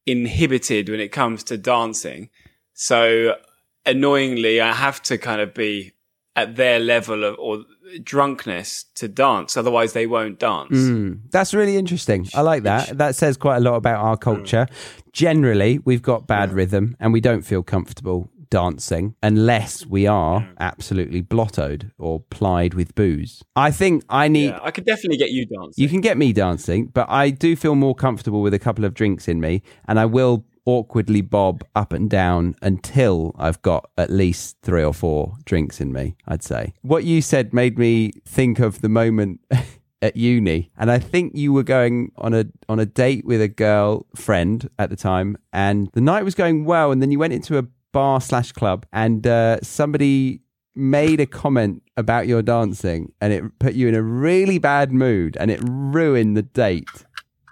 inhibited 0.07 0.89
when 0.89 1.01
it 1.01 1.09
comes 1.09 1.45
to 1.45 1.59
dancing. 1.59 2.31
So 2.75 3.37
annoyingly 3.85 4.61
I 4.61 4.73
have 4.73 5.03
to 5.05 5.19
kind 5.19 5.41
of 5.41 5.55
be 5.55 5.93
at 6.37 6.57
their 6.57 6.79
level 6.79 7.25
of 7.25 7.37
or 7.39 7.65
drunkenness 8.03 8.85
to 8.95 9.09
dance 9.09 9.57
otherwise 9.57 9.93
they 9.93 10.07
won't 10.07 10.39
dance. 10.39 10.77
Mm, 10.77 11.21
that's 11.31 11.55
really 11.55 11.77
interesting. 11.77 12.29
I 12.35 12.43
like 12.43 12.63
that. 12.65 12.99
That 12.99 13.17
says 13.17 13.37
quite 13.37 13.57
a 13.57 13.61
lot 13.61 13.75
about 13.75 14.05
our 14.05 14.17
culture. 14.17 14.67
Generally, 15.13 15.81
we've 15.85 16.03
got 16.03 16.27
bad 16.27 16.53
rhythm 16.53 16.97
and 17.01 17.13
we 17.13 17.21
don't 17.21 17.43
feel 17.43 17.63
comfortable 17.63 18.31
dancing 18.51 19.15
unless 19.23 19.87
we 19.87 20.07
are 20.07 20.49
absolutely 20.59 21.23
blottoed 21.23 21.91
or 21.99 22.21
plied 22.21 22.75
with 22.75 22.95
booze. 22.95 23.43
I 23.57 23.71
think 23.71 24.05
I 24.09 24.29
need. 24.29 24.51
Yeah, 24.51 24.61
I 24.63 24.71
could 24.71 24.85
definitely 24.85 25.19
get 25.19 25.31
you 25.31 25.47
dancing. 25.47 25.83
You 25.83 25.89
can 25.89 26.01
get 26.01 26.17
me 26.17 26.33
dancing, 26.33 26.87
but 26.87 27.09
I 27.09 27.31
do 27.31 27.57
feel 27.57 27.75
more 27.75 27.95
comfortable 27.95 28.43
with 28.43 28.55
a 28.55 28.59
couple 28.59 28.85
of 28.85 28.95
drinks 28.95 29.29
in 29.29 29.41
me, 29.41 29.63
and 29.87 29.99
I 29.99 30.07
will 30.07 30.45
awkwardly 30.69 31.23
bob 31.23 31.65
up 31.75 31.95
and 31.95 32.11
down 32.11 32.55
until 32.61 33.35
I've 33.39 33.63
got 33.63 33.89
at 33.97 34.11
least 34.11 34.59
three 34.63 34.85
or 34.85 34.93
four 34.93 35.35
drinks 35.47 35.81
in 35.81 35.95
me, 35.95 36.15
I'd 36.27 36.43
say. 36.43 36.75
What 36.83 37.05
you 37.05 37.23
said 37.23 37.55
made 37.55 37.79
me 37.79 38.13
think 38.27 38.59
of 38.59 38.83
the 38.83 38.91
moment 38.91 39.41
at 40.03 40.15
uni, 40.15 40.71
and 40.77 40.91
I 40.91 40.99
think 40.99 41.35
you 41.35 41.55
were 41.55 41.63
going 41.63 42.13
on 42.19 42.35
a 42.35 42.45
on 42.69 42.79
a 42.79 42.87
date 42.87 43.25
with 43.25 43.41
a 43.41 43.49
girl 43.49 44.07
friend 44.15 44.69
at 44.79 44.91
the 44.91 44.97
time, 44.97 45.39
and 45.55 45.89
the 45.95 46.03
night 46.03 46.25
was 46.25 46.35
going 46.35 46.67
well, 46.67 46.93
and 46.93 47.01
then 47.01 47.11
you 47.11 47.19
went 47.19 47.33
into 47.33 47.57
a 47.57 47.65
bar 47.99 48.21
slash 48.21 48.53
club, 48.53 48.87
and 48.93 49.27
uh, 49.27 49.59
somebody 49.61 50.41
made 50.77 51.19
a 51.19 51.27
comment 51.27 51.83
about 51.97 52.29
your 52.29 52.43
dancing 52.43 53.11
and 53.21 53.33
it 53.33 53.43
put 53.59 53.75
you 53.75 53.89
in 53.89 53.95
a 53.97 54.03
really 54.03 54.59
bad 54.59 54.93
mood 54.93 55.37
and 55.41 55.51
it 55.51 55.59
ruined 55.65 56.37
the 56.37 56.43
date. 56.43 56.89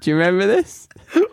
Do 0.01 0.11
you 0.11 0.17
remember 0.17 0.47
this? 0.47 0.89
Do 1.15 1.27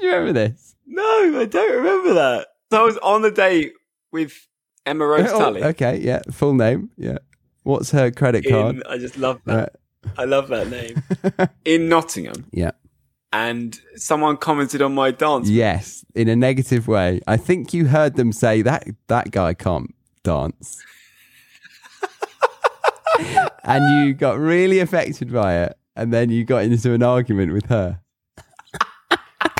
you 0.00 0.10
remember 0.12 0.32
this? 0.32 0.76
No, 0.86 1.02
I 1.40 1.44
don't 1.46 1.72
remember 1.76 2.14
that. 2.14 2.46
So 2.70 2.80
I 2.82 2.84
was 2.84 2.98
on 2.98 3.24
a 3.24 3.32
date 3.32 3.72
with 4.12 4.46
Emma 4.86 5.04
Rose 5.04 5.28
Oh, 5.32 5.40
Tully. 5.40 5.64
okay, 5.64 5.98
yeah. 5.98 6.22
Full 6.30 6.54
name. 6.54 6.90
Yeah. 6.96 7.18
What's 7.64 7.90
her 7.90 8.12
credit 8.12 8.44
card? 8.48 8.76
In, 8.76 8.82
I 8.88 8.98
just 8.98 9.18
love 9.18 9.40
that. 9.46 9.56
Right. 10.04 10.14
I 10.16 10.24
love 10.26 10.46
that 10.48 10.68
name. 10.70 11.02
in 11.64 11.88
Nottingham. 11.88 12.46
Yeah. 12.52 12.70
And 13.32 13.80
someone 13.96 14.36
commented 14.36 14.82
on 14.82 14.94
my 14.94 15.10
dance. 15.10 15.48
Yes, 15.48 16.04
in 16.14 16.28
a 16.28 16.36
negative 16.36 16.86
way. 16.86 17.22
I 17.26 17.38
think 17.38 17.72
you 17.72 17.86
heard 17.86 18.16
them 18.16 18.32
say 18.32 18.60
that 18.62 18.86
that 19.06 19.30
guy 19.30 19.54
can't 19.54 19.94
dance. 20.22 20.84
and 23.64 24.06
you 24.06 24.14
got 24.14 24.38
really 24.38 24.80
affected 24.80 25.32
by 25.32 25.62
it 25.62 25.76
and 25.96 26.12
then 26.12 26.30
you 26.30 26.44
got 26.44 26.64
into 26.64 26.92
an 26.92 27.02
argument 27.02 27.52
with 27.52 27.66
her. 27.66 28.00
but 29.10 29.52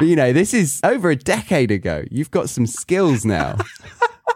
you 0.00 0.16
know, 0.16 0.32
this 0.32 0.52
is 0.52 0.80
over 0.84 1.10
a 1.10 1.16
decade 1.16 1.70
ago. 1.70 2.04
You've 2.10 2.30
got 2.30 2.50
some 2.50 2.66
skills 2.66 3.24
now. 3.24 3.56
I 3.58 3.64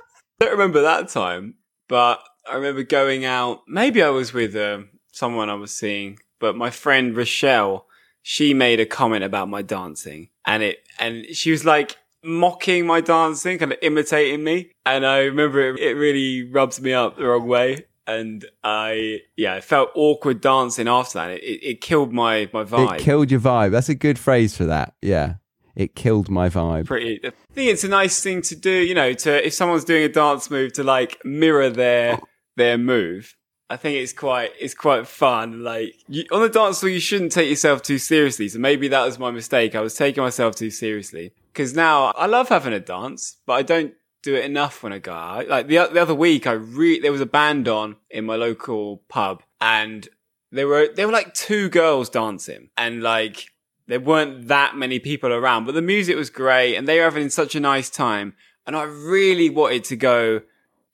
don't 0.40 0.52
remember 0.52 0.82
that 0.82 1.08
time, 1.08 1.56
but 1.88 2.22
I 2.48 2.56
remember 2.56 2.82
going 2.82 3.24
out. 3.24 3.60
Maybe 3.68 4.02
I 4.02 4.08
was 4.08 4.32
with 4.32 4.56
um, 4.56 4.88
someone 5.12 5.50
I 5.50 5.54
was 5.54 5.72
seeing, 5.72 6.18
but 6.42 6.57
my 6.57 6.70
friend 6.70 7.16
Rochelle, 7.16 7.87
she 8.20 8.52
made 8.52 8.81
a 8.81 8.85
comment 8.85 9.22
about 9.24 9.48
my 9.48 9.62
dancing, 9.62 10.28
and 10.44 10.62
it 10.62 10.81
and 10.98 11.24
she 11.33 11.52
was 11.52 11.64
like 11.64 11.96
mocking 12.24 12.85
my 12.85 13.00
dancing, 13.00 13.59
kind 13.59 13.72
of 13.72 13.78
imitating 13.81 14.44
me, 14.44 14.72
and 14.85 15.07
I 15.07 15.20
remember 15.20 15.61
it, 15.61 15.81
it 15.81 15.94
really 15.94 16.50
rubs 16.50 16.81
me 16.81 16.92
up 16.92 17.16
the 17.16 17.24
wrong 17.24 17.46
way. 17.46 17.87
And 18.05 18.44
I, 18.64 19.20
yeah, 19.37 19.55
I 19.55 19.61
felt 19.61 19.90
awkward 19.94 20.40
dancing 20.40 20.88
after 20.88 21.20
that. 21.20 21.31
It, 21.31 21.42
it, 21.44 21.64
it 21.64 21.81
killed 21.81 22.12
my 22.12 22.50
my 22.52 22.64
vibe. 22.64 22.98
It 22.98 23.00
killed 23.00 23.31
your 23.31 23.40
vibe. 23.40 23.70
That's 23.70 23.88
a 23.88 23.94
good 23.94 24.18
phrase 24.18 24.57
for 24.57 24.64
that. 24.64 24.94
Yeah. 25.00 25.35
It 25.76 25.94
killed 25.94 26.28
my 26.28 26.48
vibe. 26.48 26.87
pretty. 26.87 27.20
I 27.24 27.31
think 27.55 27.70
it's 27.70 27.85
a 27.85 27.88
nice 27.88 28.20
thing 28.20 28.42
to 28.42 28.57
do, 28.57 28.70
you 28.70 28.94
know, 28.94 29.12
to 29.12 29.46
if 29.46 29.55
someone's 29.55 29.85
doing 29.85 30.02
a 30.02 30.09
dance 30.09 30.50
move 30.50 30.72
to 30.74 30.83
like 30.83 31.24
mirror 31.24 31.70
their 31.70 32.18
their 32.57 32.76
move. 32.76 33.37
I 33.72 33.76
think 33.76 33.96
it's 33.96 34.12
quite 34.12 34.52
it's 34.61 34.74
quite 34.74 35.06
fun. 35.06 35.64
Like 35.64 35.94
you, 36.06 36.24
on 36.30 36.42
the 36.42 36.50
dance 36.50 36.80
floor, 36.80 36.90
you 36.90 37.00
shouldn't 37.00 37.32
take 37.32 37.48
yourself 37.48 37.80
too 37.80 37.96
seriously. 37.96 38.48
So 38.48 38.58
maybe 38.58 38.88
that 38.88 39.04
was 39.04 39.18
my 39.18 39.30
mistake. 39.30 39.74
I 39.74 39.80
was 39.80 39.94
taking 39.94 40.22
myself 40.22 40.54
too 40.54 40.70
seriously 40.70 41.32
because 41.52 41.74
now 41.74 42.12
I 42.16 42.26
love 42.26 42.50
having 42.50 42.74
a 42.74 42.80
dance, 42.80 43.38
but 43.46 43.54
I 43.54 43.62
don't 43.62 43.94
do 44.22 44.35
it 44.35 44.44
enough 44.44 44.82
when 44.82 44.92
I 44.92 44.98
go 44.98 45.14
out. 45.14 45.48
Like 45.48 45.68
the 45.68 45.88
the 45.90 46.02
other 46.02 46.14
week, 46.14 46.46
I 46.46 46.52
re- 46.52 47.00
there 47.00 47.12
was 47.12 47.22
a 47.22 47.26
band 47.26 47.66
on 47.66 47.96
in 48.11 48.26
my 48.26 48.37
local 48.37 48.98
pub, 49.08 49.42
and 49.58 50.06
there 50.50 50.68
were 50.68 50.88
there 50.94 51.06
were 51.06 51.12
like 51.12 51.32
two 51.32 51.70
girls 51.70 52.11
dancing, 52.11 52.68
and 52.76 53.02
like 53.02 53.46
there 53.87 54.00
weren't 54.00 54.48
that 54.48 54.76
many 54.76 54.98
people 54.98 55.32
around, 55.32 55.64
but 55.64 55.74
the 55.74 55.82
music 55.82 56.16
was 56.16 56.30
great 56.30 56.76
and 56.76 56.87
they 56.87 56.98
were 56.98 57.04
having 57.04 57.30
such 57.30 57.54
a 57.54 57.61
nice 57.61 57.90
time. 57.90 58.35
And 58.66 58.76
I 58.76 58.85
really 58.85 59.50
wanted 59.50 59.85
to 59.85 59.96
go 59.96 60.42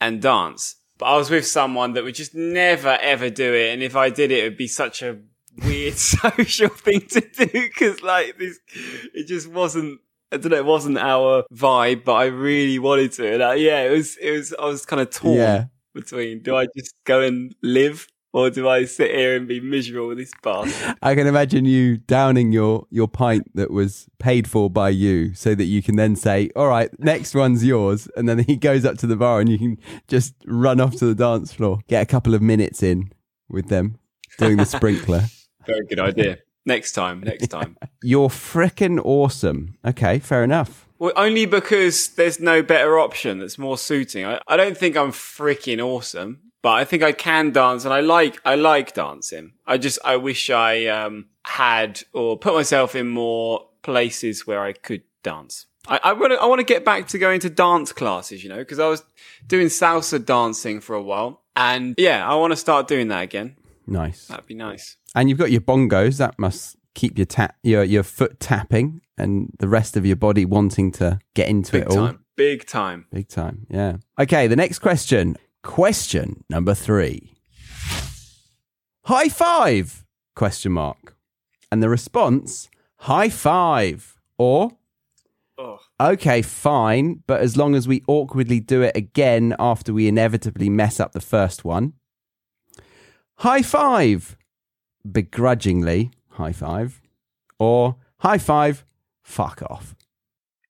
and 0.01 0.23
dance, 0.23 0.77
but 0.99 1.07
I 1.07 1.17
was 1.17 1.31
with 1.31 1.47
someone 1.47 1.93
that 1.95 2.05
would 2.05 2.15
just 2.15 2.35
never 2.35 2.99
ever 3.01 3.31
do 3.31 3.55
it. 3.55 3.73
And 3.73 3.83
if 3.83 3.97
I 3.97 4.11
did 4.11 4.31
it, 4.31 4.41
it 4.41 4.43
would 4.45 4.57
be 4.59 4.69
such 4.69 5.03
a 5.03 5.19
weird 5.65 5.95
social 5.99 6.69
thing 6.69 7.01
to 7.09 7.21
do. 7.21 7.69
Cause 7.79 8.03
like 8.03 8.39
this, 8.39 8.59
it 9.15 9.27
just 9.27 9.49
wasn't, 9.49 10.01
I 10.33 10.37
don't 10.37 10.51
know, 10.51 10.59
it 10.59 10.65
wasn't 10.65 10.99
our 10.99 11.45
vibe, 11.53 12.05
but 12.05 12.15
I 12.15 12.27
really 12.27 12.79
wanted 12.79 13.13
to. 13.13 13.33
And 13.33 13.61
yeah, 13.61 13.83
it 13.83 13.91
was, 13.91 14.17
it 14.19 14.31
was, 14.33 14.55
I 14.59 14.65
was 14.67 14.85
kind 14.85 15.01
of 15.01 15.11
torn 15.11 15.37
Yeah. 15.37 15.65
between 15.95 16.43
do 16.43 16.55
I 16.57 16.67
just 16.77 16.95
go 17.05 17.21
and 17.23 17.55
live 17.63 18.07
or 18.33 18.51
do 18.51 18.69
I 18.69 18.85
sit 18.85 19.11
here 19.11 19.37
and 19.37 19.49
be 19.49 19.61
miserable 19.61 20.09
with 20.09 20.19
this 20.19 20.33
bastard? 20.43 20.97
I 21.03 21.15
can 21.15 21.27
imagine 21.27 21.65
you 21.65 21.97
downing 21.97 22.53
your 22.53 22.87
your 22.91 23.09
pint 23.09 23.51
that 23.55 23.71
was 23.71 24.09
paid 24.19 24.49
for 24.49 24.69
by 24.71 24.91
you, 24.91 25.35
so 25.35 25.55
that 25.55 25.65
you 25.65 25.83
can 25.83 25.97
then 25.97 26.17
say, 26.17 26.51
"All 26.55 26.69
right, 26.69 26.91
next 26.99 27.35
one's 27.35 27.65
yours," 27.65 28.09
and 28.17 28.29
then 28.29 28.41
he 28.41 28.57
goes 28.57 28.85
up 28.85 28.99
to 28.99 29.07
the 29.07 29.17
bar 29.17 29.41
and 29.41 29.49
you 29.49 29.59
can 29.59 29.79
just 30.07 30.35
run 30.47 30.81
off 30.81 30.97
to 30.97 31.07
the 31.07 31.15
dance 31.15 31.53
floor, 31.53 31.81
get 31.89 32.03
a 32.03 32.07
couple 32.07 32.35
of 32.35 32.43
minutes 32.43 32.83
in 32.83 33.13
with 33.49 33.69
them 33.69 33.99
doing 34.39 34.57
the 34.57 34.67
sprinkler. 34.67 35.25
Very 35.67 35.87
good 35.87 36.01
idea. 36.01 36.39
Next 36.65 36.93
time, 36.93 37.21
next 37.21 37.49
time. 37.49 37.77
You're 38.03 38.29
frickin' 38.29 39.01
awesome. 39.03 39.77
Okay, 39.85 40.19
fair 40.19 40.45
enough. 40.45 40.87
Well, 40.99 41.13
only 41.17 41.47
because 41.47 42.09
there's 42.11 42.41
no 42.41 42.63
better 42.63 42.99
option 42.99 43.39
that's 43.39 43.59
more 43.59 43.79
suiting. 43.79 44.25
I, 44.25 44.41
I 44.49 44.57
don't 44.57 44.77
think 44.77 44.97
I'm 44.97 45.13
freaking 45.13 45.81
awesome, 45.83 46.41
but 46.63 46.71
I 46.71 46.85
think 46.85 47.03
I 47.03 47.13
can 47.13 47.51
dance 47.53 47.85
and 47.85 47.95
I 47.95 48.01
like, 48.01 48.41
I 48.45 48.55
like 48.55 48.95
dancing. 48.95 49.53
I 49.67 49.79
just, 49.79 49.99
I 50.05 50.17
wish 50.17 50.51
I, 50.51 50.87
um, 50.87 51.27
had 51.45 52.03
or 52.13 52.39
put 52.39 52.55
myself 52.55 52.95
in 52.95 53.09
more 53.09 53.69
places 53.83 54.47
where 54.47 54.61
I 54.63 54.73
could 54.73 55.03
dance. 55.23 55.67
I, 55.87 56.01
I 56.05 56.13
want 56.13 56.33
to, 56.33 56.39
I 56.39 56.47
want 56.47 56.59
to 56.59 56.65
get 56.65 56.85
back 56.85 57.09
to 57.09 57.19
going 57.19 57.41
to 57.41 57.51
dance 57.51 57.93
classes, 57.93 58.43
you 58.43 58.51
know, 58.51 58.59
because 58.59 58.79
I 58.79 58.89
was 58.89 59.03
doing 59.47 59.69
salsa 59.69 60.25
dancing 60.25 60.81
for 60.81 60.95
a 60.95 61.03
while. 61.03 61.43
And 61.57 61.95
yeah, 61.99 62.29
I 62.29 62.35
want 62.35 62.53
to 62.53 62.57
start 62.57 62.87
doing 62.89 63.09
that 63.09 63.23
again. 63.23 63.57
Nice. 63.87 64.27
That'd 64.27 64.47
be 64.47 64.55
nice. 64.55 64.97
And 65.15 65.29
you've 65.29 65.39
got 65.39 65.51
your 65.51 65.63
bongos. 65.63 66.19
That 66.19 66.39
must 66.39 66.77
keep 66.95 67.17
your 67.17 67.27
tap 67.27 67.57
your 67.63 67.85
your 67.85 68.03
foot 68.03 68.41
tapping 68.41 69.01
and 69.17 69.53
the 69.59 69.69
rest 69.69 69.97
of 69.97 70.05
your 70.05 70.17
body 70.17 70.45
wanting 70.45 70.91
to 70.93 71.19
get 71.35 71.49
into 71.49 71.73
Big 71.73 71.83
it 71.83 71.89
all. 71.89 71.97
time. 71.97 72.25
Big 72.37 72.67
time. 72.67 73.07
Big 73.11 73.29
time. 73.29 73.67
Yeah. 73.71 73.97
Okay, 74.19 74.47
the 74.47 74.57
next 74.57 74.81
question. 74.81 75.37
Question 75.69 76.45
number 76.49 76.73
3. 76.73 77.35
High 79.05 79.29
five? 79.29 80.03
Question 80.35 80.73
mark. 80.73 81.15
And 81.71 81.83
the 81.83 81.91
response, 81.91 82.71
high 83.01 83.29
five 83.29 84.17
or 84.39 84.73
Oh. 85.59 85.79
okay, 86.01 86.41
fine, 86.41 87.23
but 87.27 87.43
as 87.43 87.57
long 87.59 87.75
as 87.75 87.87
we 87.87 88.03
awkwardly 88.09 88.61
do 88.61 88.81
it 88.81 88.97
again 88.97 89.55
after 89.59 89.93
we 89.93 90.09
inevitably 90.09 90.71
mess 90.71 90.99
up 90.99 91.13
the 91.13 91.21
first 91.21 91.67
one. 91.67 91.93
High 93.41 93.63
five, 93.63 94.39
begrudgingly, 95.05 96.13
high 96.31 96.53
five, 96.53 97.03
or 97.59 97.97
high 98.21 98.39
five, 98.39 98.87
fuck 99.23 99.61
off. 99.69 99.95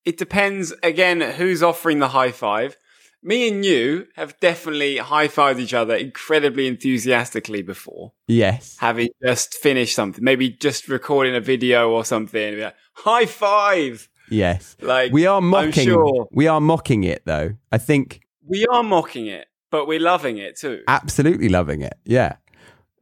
It 0.04 0.16
depends 0.16 0.74
again 0.82 1.20
who's 1.20 1.62
offering 1.62 2.00
the 2.00 2.08
high 2.08 2.32
five. 2.32 2.76
Me 3.22 3.48
and 3.48 3.64
you 3.64 4.06
have 4.14 4.38
definitely 4.40 4.98
high 4.98 5.26
fived 5.28 5.58
each 5.58 5.74
other 5.74 5.94
incredibly 5.96 6.66
enthusiastically 6.68 7.62
before, 7.62 8.12
Yes. 8.28 8.76
having 8.78 9.08
just 9.24 9.54
finished 9.54 9.94
something, 9.96 10.22
maybe 10.22 10.50
just 10.50 10.88
recording 10.88 11.34
a 11.34 11.40
video 11.40 11.90
or 11.90 12.04
something. 12.04 12.58
like, 12.60 12.74
high 12.94 13.26
five! 13.26 14.08
Yes. 14.30 14.76
Like 14.80 15.10
We 15.12 15.26
are 15.26 15.38
I'm 15.38 15.48
mocking 15.48 15.84
sure 15.86 16.28
we 16.30 16.46
are 16.46 16.60
mocking 16.60 17.02
it 17.04 17.22
though. 17.24 17.54
I 17.72 17.78
think 17.78 18.20
we 18.46 18.66
are 18.66 18.82
mocking 18.82 19.26
it, 19.26 19.46
but 19.70 19.86
we're 19.88 20.00
loving 20.00 20.36
it 20.38 20.56
too. 20.58 20.82
absolutely 20.86 21.48
loving 21.48 21.80
it. 21.82 21.94
Yeah. 22.04 22.36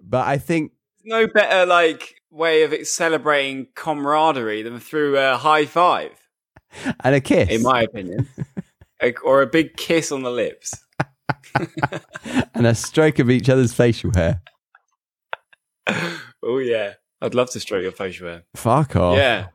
But 0.01 0.27
I 0.27 0.39
think 0.39 0.73
no 1.05 1.27
better 1.27 1.67
like 1.67 2.15
way 2.31 2.63
of 2.63 2.87
celebrating 2.87 3.67
camaraderie 3.75 4.63
than 4.63 4.79
through 4.81 5.19
a 5.19 5.37
high 5.37 5.67
five, 5.67 6.13
and 7.05 7.15
a 7.15 7.21
kiss. 7.21 7.49
in 7.51 7.63
my 7.63 7.83
opinion, 7.83 8.29
or 9.25 9.43
a 9.43 9.47
big 9.47 9.77
kiss 9.77 10.11
on 10.13 10.23
the 10.23 10.31
lips. 10.31 10.85
and 12.55 12.67
a 12.67 12.75
stroke 12.75 13.19
of 13.19 13.31
each 13.31 13.49
other's 13.49 13.73
facial 13.73 14.13
hair. 14.15 14.43
Oh 16.43 16.59
yeah, 16.59 16.95
I'd 17.21 17.35
love 17.35 17.51
to 17.53 17.61
stroke 17.61 17.83
your 17.83 17.91
facial 17.91 18.29
hair. 18.29 18.45
Fuck 18.55 18.95
off. 18.95 19.17
Yeah. 19.17 19.49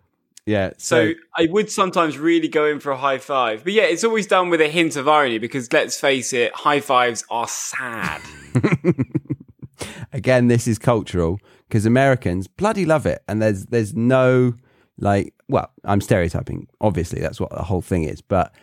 Yeah. 0.46 0.72
So, 0.78 1.12
So 1.12 1.14
I 1.38 1.48
would 1.50 1.72
sometimes 1.72 2.18
really 2.18 2.50
go 2.50 2.66
in 2.66 2.82
for 2.82 2.92
a 2.92 2.98
high 2.98 3.20
five. 3.20 3.64
But 3.64 3.72
yeah, 3.72 3.84
it's 3.84 4.04
always 4.04 4.28
done 4.28 4.50
with 4.50 4.60
a 4.60 4.68
hint 4.68 4.98
of 4.98 5.08
irony 5.08 5.38
because 5.38 5.72
let's 5.72 5.98
face 5.98 6.34
it, 6.34 6.54
high 6.54 6.82
fives 6.82 7.24
are 7.30 7.48
sad. 7.48 8.22
again, 10.14 10.48
this 10.48 10.68
is 10.68 10.78
cultural 10.78 11.40
because 11.70 11.86
Americans 11.86 12.48
bloody 12.48 12.86
love 12.86 13.06
it, 13.06 13.24
and 13.28 13.42
there's 13.42 13.66
there's 13.68 13.96
no 13.96 14.54
like. 14.98 15.34
Well, 15.48 15.72
I'm 15.84 16.02
stereotyping. 16.02 16.68
Obviously, 16.82 17.22
that's 17.22 17.40
what 17.40 17.52
the 17.52 17.64
whole 17.64 17.82
thing 17.82 18.04
is. 18.04 18.22
But 18.22 18.54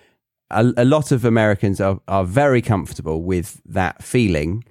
a, 0.50 0.72
a 0.76 0.84
lot 0.84 1.12
of 1.12 1.24
Americans 1.24 1.80
are 1.80 2.00
are 2.08 2.24
very 2.24 2.62
comfortable 2.62 3.22
with 3.22 3.60
that 3.66 4.02
feeling 4.02 4.64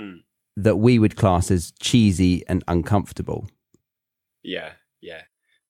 Mm. 0.00 0.20
that 0.56 0.76
we 0.76 0.98
would 0.98 1.14
class 1.16 1.50
as 1.50 1.72
cheesy 1.80 2.42
and 2.48 2.64
uncomfortable. 2.68 3.48
yeah, 4.42 4.72
yeah. 5.02 5.22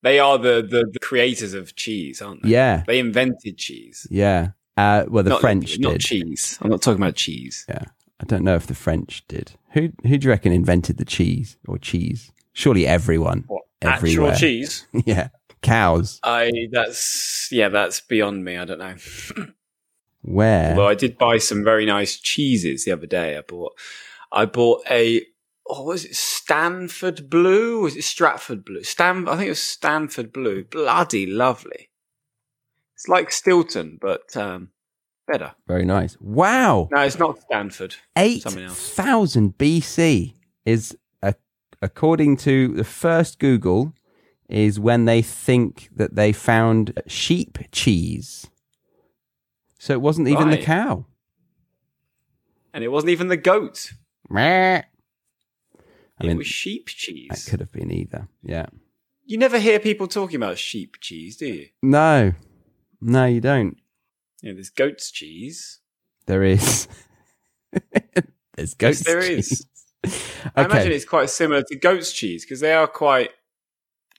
They 0.02 0.18
are 0.18 0.38
the, 0.38 0.62
the, 0.62 0.88
the 0.92 0.98
creators 1.00 1.52
of 1.52 1.74
cheese, 1.76 2.22
aren't 2.22 2.42
they? 2.42 2.50
Yeah. 2.50 2.84
They 2.86 2.98
invented 3.00 3.58
cheese. 3.58 4.06
Yeah. 4.10 4.52
Uh, 4.76 5.04
well, 5.08 5.22
the 5.24 5.30
not, 5.30 5.40
French 5.42 5.78
not 5.78 5.92
did. 5.94 6.00
cheese. 6.00 6.58
I'm 6.62 6.70
not 6.70 6.80
talking 6.80 7.02
about 7.02 7.16
cheese. 7.16 7.66
Yeah. 7.68 7.84
I 8.20 8.24
don't 8.24 8.44
know 8.44 8.54
if 8.54 8.66
the 8.66 8.74
French 8.74 9.24
did. 9.28 9.52
Who 9.72 9.90
who 10.06 10.16
do 10.16 10.24
you 10.26 10.30
reckon 10.30 10.52
invented 10.52 10.96
the 10.98 11.04
cheese 11.04 11.56
or 11.68 11.76
cheese? 11.76 12.32
Surely 12.52 12.86
everyone. 12.86 13.44
What, 13.48 13.62
Everywhere. 13.82 14.30
actual 14.32 14.38
cheese? 14.48 14.86
yeah. 15.04 15.28
Cows. 15.62 16.20
I 16.22 16.50
that's 16.70 17.48
yeah, 17.50 17.68
that's 17.68 18.00
beyond 18.00 18.44
me. 18.44 18.56
I 18.56 18.64
don't 18.64 18.78
know. 18.78 18.94
Where? 20.22 20.70
Although 20.70 20.88
I 20.88 20.94
did 20.94 21.18
buy 21.18 21.38
some 21.38 21.64
very 21.64 21.86
nice 21.86 22.18
cheeses 22.18 22.84
the 22.84 22.92
other 22.92 23.06
day. 23.06 23.36
I 23.36 23.40
bought, 23.40 23.78
I 24.32 24.44
bought 24.44 24.82
a, 24.90 25.24
oh, 25.66 25.84
was 25.84 26.04
it 26.04 26.14
Stanford 26.14 27.30
Blue? 27.30 27.80
Was 27.82 27.96
it 27.96 28.04
Stratford 28.04 28.64
Blue? 28.64 28.82
Stan, 28.82 29.28
I 29.28 29.36
think 29.36 29.46
it 29.46 29.50
was 29.50 29.62
Stanford 29.62 30.32
Blue. 30.32 30.64
Bloody 30.64 31.26
lovely. 31.26 31.90
It's 32.94 33.08
like 33.08 33.32
Stilton, 33.32 33.98
but 34.00 34.36
um, 34.36 34.70
better. 35.26 35.54
Very 35.66 35.86
nice. 35.86 36.18
Wow. 36.20 36.88
No, 36.92 37.00
it's 37.00 37.18
not 37.18 37.40
Stanford. 37.40 37.96
8000 38.16 39.56
BC 39.56 40.34
is, 40.66 40.98
a, 41.22 41.34
according 41.80 42.36
to 42.38 42.74
the 42.74 42.84
first 42.84 43.38
Google, 43.38 43.94
is 44.50 44.80
when 44.80 45.04
they 45.04 45.22
think 45.22 45.88
that 45.94 46.14
they 46.14 46.32
found 46.32 47.00
sheep 47.06 47.58
cheese. 47.72 48.48
So 49.78 49.92
it 49.92 50.00
wasn't 50.00 50.28
even 50.28 50.50
the 50.50 50.58
cow. 50.58 51.06
And 52.74 52.84
it 52.84 52.88
wasn't 52.88 53.10
even 53.10 53.28
the 53.28 53.36
goat. 53.36 53.92
Meh. 54.28 54.82
I 54.82 56.24
it 56.24 56.26
mean, 56.26 56.36
was 56.36 56.46
sheep 56.46 56.88
cheese. 56.88 57.28
that 57.30 57.50
could 57.50 57.60
have 57.60 57.72
been 57.72 57.90
either. 57.90 58.28
Yeah. 58.42 58.66
You 59.24 59.38
never 59.38 59.58
hear 59.58 59.80
people 59.80 60.06
talking 60.06 60.36
about 60.36 60.58
sheep 60.58 60.96
cheese, 61.00 61.36
do 61.36 61.46
you? 61.46 61.66
No. 61.82 62.32
No, 63.00 63.24
you 63.24 63.40
don't. 63.40 63.76
Know, 64.42 64.52
there's 64.54 64.70
goat's 64.70 65.10
cheese. 65.10 65.80
There 66.26 66.42
is. 66.42 66.88
There's 68.56 68.74
goat's 68.74 69.00
there 69.04 69.22
cheese. 69.22 69.66
is. 70.04 70.20
I 70.54 70.64
imagine 70.64 70.92
it's 70.92 71.04
quite 71.04 71.30
similar 71.30 71.62
to 71.62 71.76
goat's 71.76 72.12
cheese 72.12 72.44
because 72.44 72.60
they 72.60 72.72
are 72.74 72.86
quite, 72.86 73.30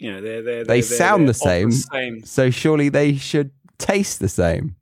you 0.01 0.11
know, 0.11 0.19
they're 0.21 0.41
they're, 0.41 0.63
They 0.65 0.81
they're, 0.81 0.97
sound 0.97 1.21
they're 1.21 1.27
the 1.27 1.33
same. 1.35 1.67
of 1.67 1.73
same. 1.75 2.23
So 2.23 2.49
surely 2.49 2.89
they 2.89 3.15
should 3.15 3.51
taste 3.77 4.19
the 4.19 4.27
same. 4.29 4.75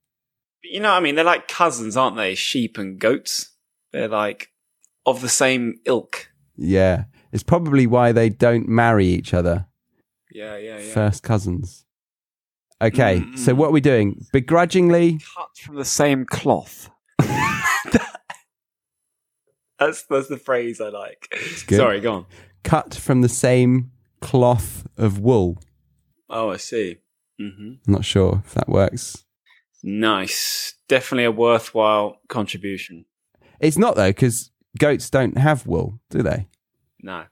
You 0.64 0.80
know, 0.80 0.90
what 0.92 0.98
I 0.98 1.00
mean, 1.02 1.16
they're 1.16 1.26
like 1.26 1.48
cousins, 1.50 1.98
aren't 1.98 2.16
they? 2.16 2.36
Sheep 2.36 2.78
and 2.78 2.98
goats. 3.00 3.52
They're 3.92 4.08
like 4.08 4.50
of 5.06 5.22
the 5.22 5.28
same 5.30 5.76
ilk. 5.86 6.30
Yeah. 6.56 7.06
It's 7.34 7.44
probably 7.44 7.86
why 7.86 8.12
they 8.14 8.30
don't 8.30 8.68
marry 8.70 9.08
each 9.08 9.34
other. 9.34 9.66
Yeah, 10.32 10.58
yeah, 10.58 10.78
yeah. 10.80 10.94
First 10.94 11.22
cousins. 11.24 11.86
Okay. 12.82 13.20
Mm, 13.20 13.38
So 13.38 13.54
what 13.56 13.68
are 13.68 13.72
we 13.72 13.82
doing? 13.82 14.26
Begrudgingly. 14.32 15.20
Cut 15.36 15.50
from 15.58 15.76
the 15.76 15.86
same 15.86 16.24
cloth. 16.26 16.90
that's 19.80 20.04
that's 20.04 20.28
the 20.28 20.38
phrase 20.38 20.80
I 20.82 20.90
like. 20.90 21.34
Sorry, 21.68 22.00
go 22.00 22.14
on. 22.14 22.26
cut 22.64 22.94
from 22.96 23.22
the 23.22 23.30
same 23.30 23.92
cloth 24.22 24.86
of 24.98 25.20
wool. 25.20 25.58
Oh, 26.30 26.50
I 26.52 26.58
see. 26.58 26.98
hmm 27.38 27.46
I'm 27.88 27.94
not 27.94 28.06
sure 28.06 28.42
if 28.46 28.54
that 28.54 28.70
works. 28.70 29.24
Nice. 29.84 30.74
Definitely 30.88 31.26
a 31.26 31.32
worthwhile 31.32 32.20
contribution. 32.28 33.06
It's 33.60 33.78
not 33.78 33.96
though, 33.96 34.10
because 34.10 34.52
goats 34.78 35.10
don't 35.10 35.38
have 35.38 35.66
wool, 35.68 36.00
do 36.10 36.22
they? 36.22 36.48
No, 37.02 37.24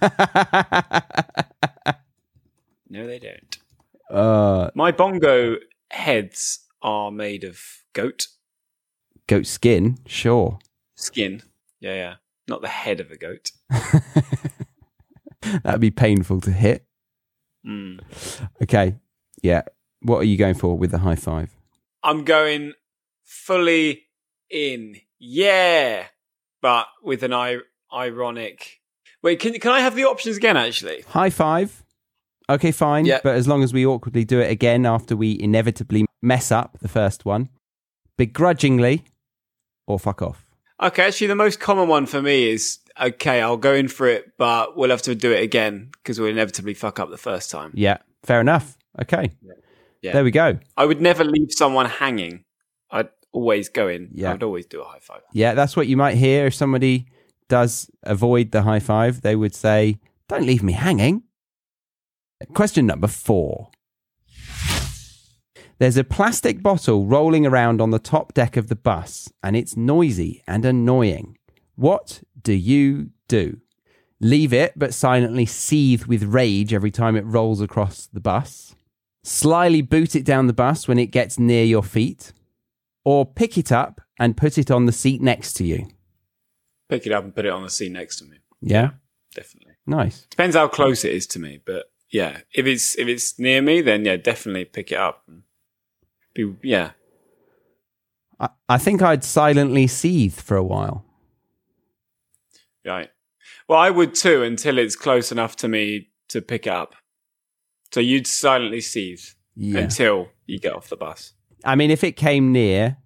no, 2.88 3.06
they 3.06 3.18
don't. 3.18 3.58
uh, 4.10 4.70
My 4.74 4.92
bongo 4.92 5.56
heads 5.90 6.60
are 6.82 7.10
made 7.10 7.44
of 7.44 7.58
goat 7.92 8.28
goat 9.26 9.46
skin, 9.46 9.98
sure. 10.06 10.58
skin. 10.94 11.42
Yeah, 11.80 11.94
yeah. 11.94 12.14
Not 12.48 12.62
the 12.62 12.68
head 12.68 13.00
of 13.00 13.10
a 13.10 13.16
goat. 13.16 13.50
That'd 15.64 15.80
be 15.80 15.90
painful 15.90 16.40
to 16.42 16.50
hit. 16.50 16.86
Mm. 17.66 18.00
Okay. 18.62 18.94
Yeah. 19.42 19.62
What 20.02 20.18
are 20.18 20.24
you 20.24 20.36
going 20.36 20.54
for 20.54 20.76
with 20.76 20.90
the 20.90 20.98
high 20.98 21.16
five? 21.16 21.54
I'm 22.02 22.24
going 22.24 22.74
fully 23.24 24.04
in. 24.50 24.96
Yeah. 25.18 26.04
But 26.62 26.86
with 27.02 27.22
an 27.22 27.32
I- 27.32 27.60
ironic. 27.92 28.80
Wait, 29.22 29.40
can, 29.40 29.58
can 29.58 29.72
I 29.72 29.80
have 29.80 29.96
the 29.96 30.04
options 30.04 30.36
again, 30.36 30.56
actually? 30.56 31.02
High 31.08 31.30
five. 31.30 31.82
Okay, 32.48 32.70
fine. 32.70 33.06
Yeah. 33.06 33.20
But 33.22 33.34
as 33.34 33.48
long 33.48 33.62
as 33.64 33.72
we 33.72 33.84
awkwardly 33.84 34.24
do 34.24 34.40
it 34.40 34.50
again 34.50 34.86
after 34.86 35.16
we 35.16 35.38
inevitably 35.40 36.06
mess 36.22 36.52
up 36.52 36.78
the 36.80 36.88
first 36.88 37.24
one, 37.24 37.48
begrudgingly 38.16 39.04
or 39.86 39.98
fuck 39.98 40.22
off. 40.22 40.44
Okay, 40.80 41.06
actually, 41.06 41.26
the 41.26 41.34
most 41.34 41.58
common 41.58 41.88
one 41.88 42.06
for 42.06 42.20
me 42.22 42.50
is 42.50 42.78
okay, 43.00 43.40
I'll 43.40 43.56
go 43.56 43.74
in 43.74 43.88
for 43.88 44.06
it, 44.06 44.32
but 44.36 44.76
we'll 44.76 44.90
have 44.90 45.02
to 45.02 45.14
do 45.14 45.32
it 45.32 45.42
again 45.42 45.90
because 45.92 46.18
we'll 46.18 46.30
inevitably 46.30 46.74
fuck 46.74 46.98
up 46.98 47.10
the 47.10 47.18
first 47.18 47.50
time. 47.50 47.72
Yeah. 47.74 47.98
Fair 48.22 48.40
enough. 48.40 48.76
Okay. 49.00 49.30
Yeah. 50.02 50.12
There 50.12 50.24
we 50.24 50.30
go. 50.30 50.58
I 50.76 50.84
would 50.84 51.00
never 51.00 51.24
leave 51.24 51.48
someone 51.50 51.86
hanging. 51.86 52.44
I'd 52.90 53.08
always 53.32 53.68
go 53.68 53.88
in. 53.88 54.08
Yeah. 54.12 54.32
I'd 54.32 54.42
always 54.42 54.66
do 54.66 54.80
a 54.80 54.84
high 54.84 55.00
five. 55.00 55.22
Yeah, 55.32 55.54
that's 55.54 55.76
what 55.76 55.86
you 55.88 55.96
might 55.96 56.16
hear 56.16 56.46
if 56.46 56.54
somebody 56.54 57.06
does 57.48 57.90
avoid 58.02 58.50
the 58.52 58.62
high 58.62 58.80
five. 58.80 59.22
They 59.22 59.36
would 59.36 59.54
say, 59.54 59.98
Don't 60.28 60.46
leave 60.46 60.62
me 60.62 60.72
hanging. 60.72 61.22
Question 62.54 62.86
number 62.86 63.08
four. 63.08 63.70
There's 65.78 65.96
a 65.98 66.04
plastic 66.04 66.62
bottle 66.62 67.04
rolling 67.04 67.44
around 67.44 67.80
on 67.82 67.90
the 67.90 67.98
top 67.98 68.32
deck 68.32 68.56
of 68.56 68.68
the 68.68 68.76
bus, 68.76 69.30
and 69.42 69.54
it's 69.54 69.76
noisy 69.76 70.42
and 70.46 70.64
annoying. 70.64 71.36
What 71.74 72.22
do 72.46 72.52
you 72.52 73.10
do? 73.26 73.58
Leave 74.20 74.52
it, 74.52 74.72
but 74.76 74.94
silently 74.94 75.44
seethe 75.44 76.04
with 76.04 76.22
rage 76.22 76.72
every 76.72 76.92
time 76.92 77.16
it 77.16 77.26
rolls 77.26 77.60
across 77.60 78.06
the 78.06 78.20
bus? 78.20 78.76
Slyly 79.24 79.82
boot 79.82 80.14
it 80.14 80.24
down 80.24 80.46
the 80.46 80.52
bus 80.52 80.86
when 80.86 80.96
it 80.96 81.06
gets 81.06 81.40
near 81.40 81.64
your 81.64 81.82
feet? 81.82 82.32
Or 83.04 83.26
pick 83.26 83.58
it 83.58 83.72
up 83.72 84.00
and 84.16 84.36
put 84.36 84.58
it 84.58 84.70
on 84.70 84.86
the 84.86 84.92
seat 84.92 85.20
next 85.20 85.54
to 85.54 85.64
you? 85.64 85.88
Pick 86.88 87.04
it 87.04 87.10
up 87.12 87.24
and 87.24 87.34
put 87.34 87.46
it 87.46 87.52
on 87.52 87.64
the 87.64 87.68
seat 87.68 87.90
next 87.90 88.18
to 88.20 88.24
me. 88.24 88.36
Yeah, 88.60 88.90
Definitely. 89.34 89.74
nice. 89.88 90.24
Depends 90.30 90.54
how 90.54 90.68
close 90.68 91.04
it 91.04 91.12
is 91.12 91.26
to 91.28 91.40
me, 91.40 91.60
but 91.66 91.90
yeah, 92.08 92.42
if 92.54 92.64
it's 92.64 92.96
if 92.96 93.08
it's 93.08 93.40
near 93.40 93.60
me, 93.60 93.80
then 93.80 94.04
yeah, 94.04 94.16
definitely 94.16 94.66
pick 94.66 94.92
it 94.92 94.98
up. 94.98 95.28
Be, 96.32 96.54
yeah, 96.62 96.92
I, 98.38 98.50
I 98.68 98.78
think 98.78 99.02
I'd 99.02 99.24
silently 99.24 99.88
seethe 99.88 100.38
for 100.38 100.56
a 100.56 100.62
while. 100.62 101.05
Right. 102.86 103.10
Well, 103.68 103.78
I 103.78 103.90
would 103.90 104.14
too 104.14 104.42
until 104.42 104.78
it's 104.78 104.96
close 104.96 105.30
enough 105.32 105.56
to 105.56 105.68
me 105.68 106.08
to 106.28 106.40
pick 106.42 106.66
it 106.66 106.72
up. 106.72 106.94
So 107.92 108.00
you'd 108.00 108.26
silently 108.26 108.80
seethe 108.80 109.24
Yeah. 109.54 109.80
until 109.80 110.28
you 110.46 110.58
get 110.58 110.72
off 110.74 110.88
the 110.88 110.96
bus. 110.96 111.32
I 111.64 111.74
mean, 111.76 111.90
if 111.90 112.02
it 112.04 112.12
came 112.12 112.52
near, 112.52 112.98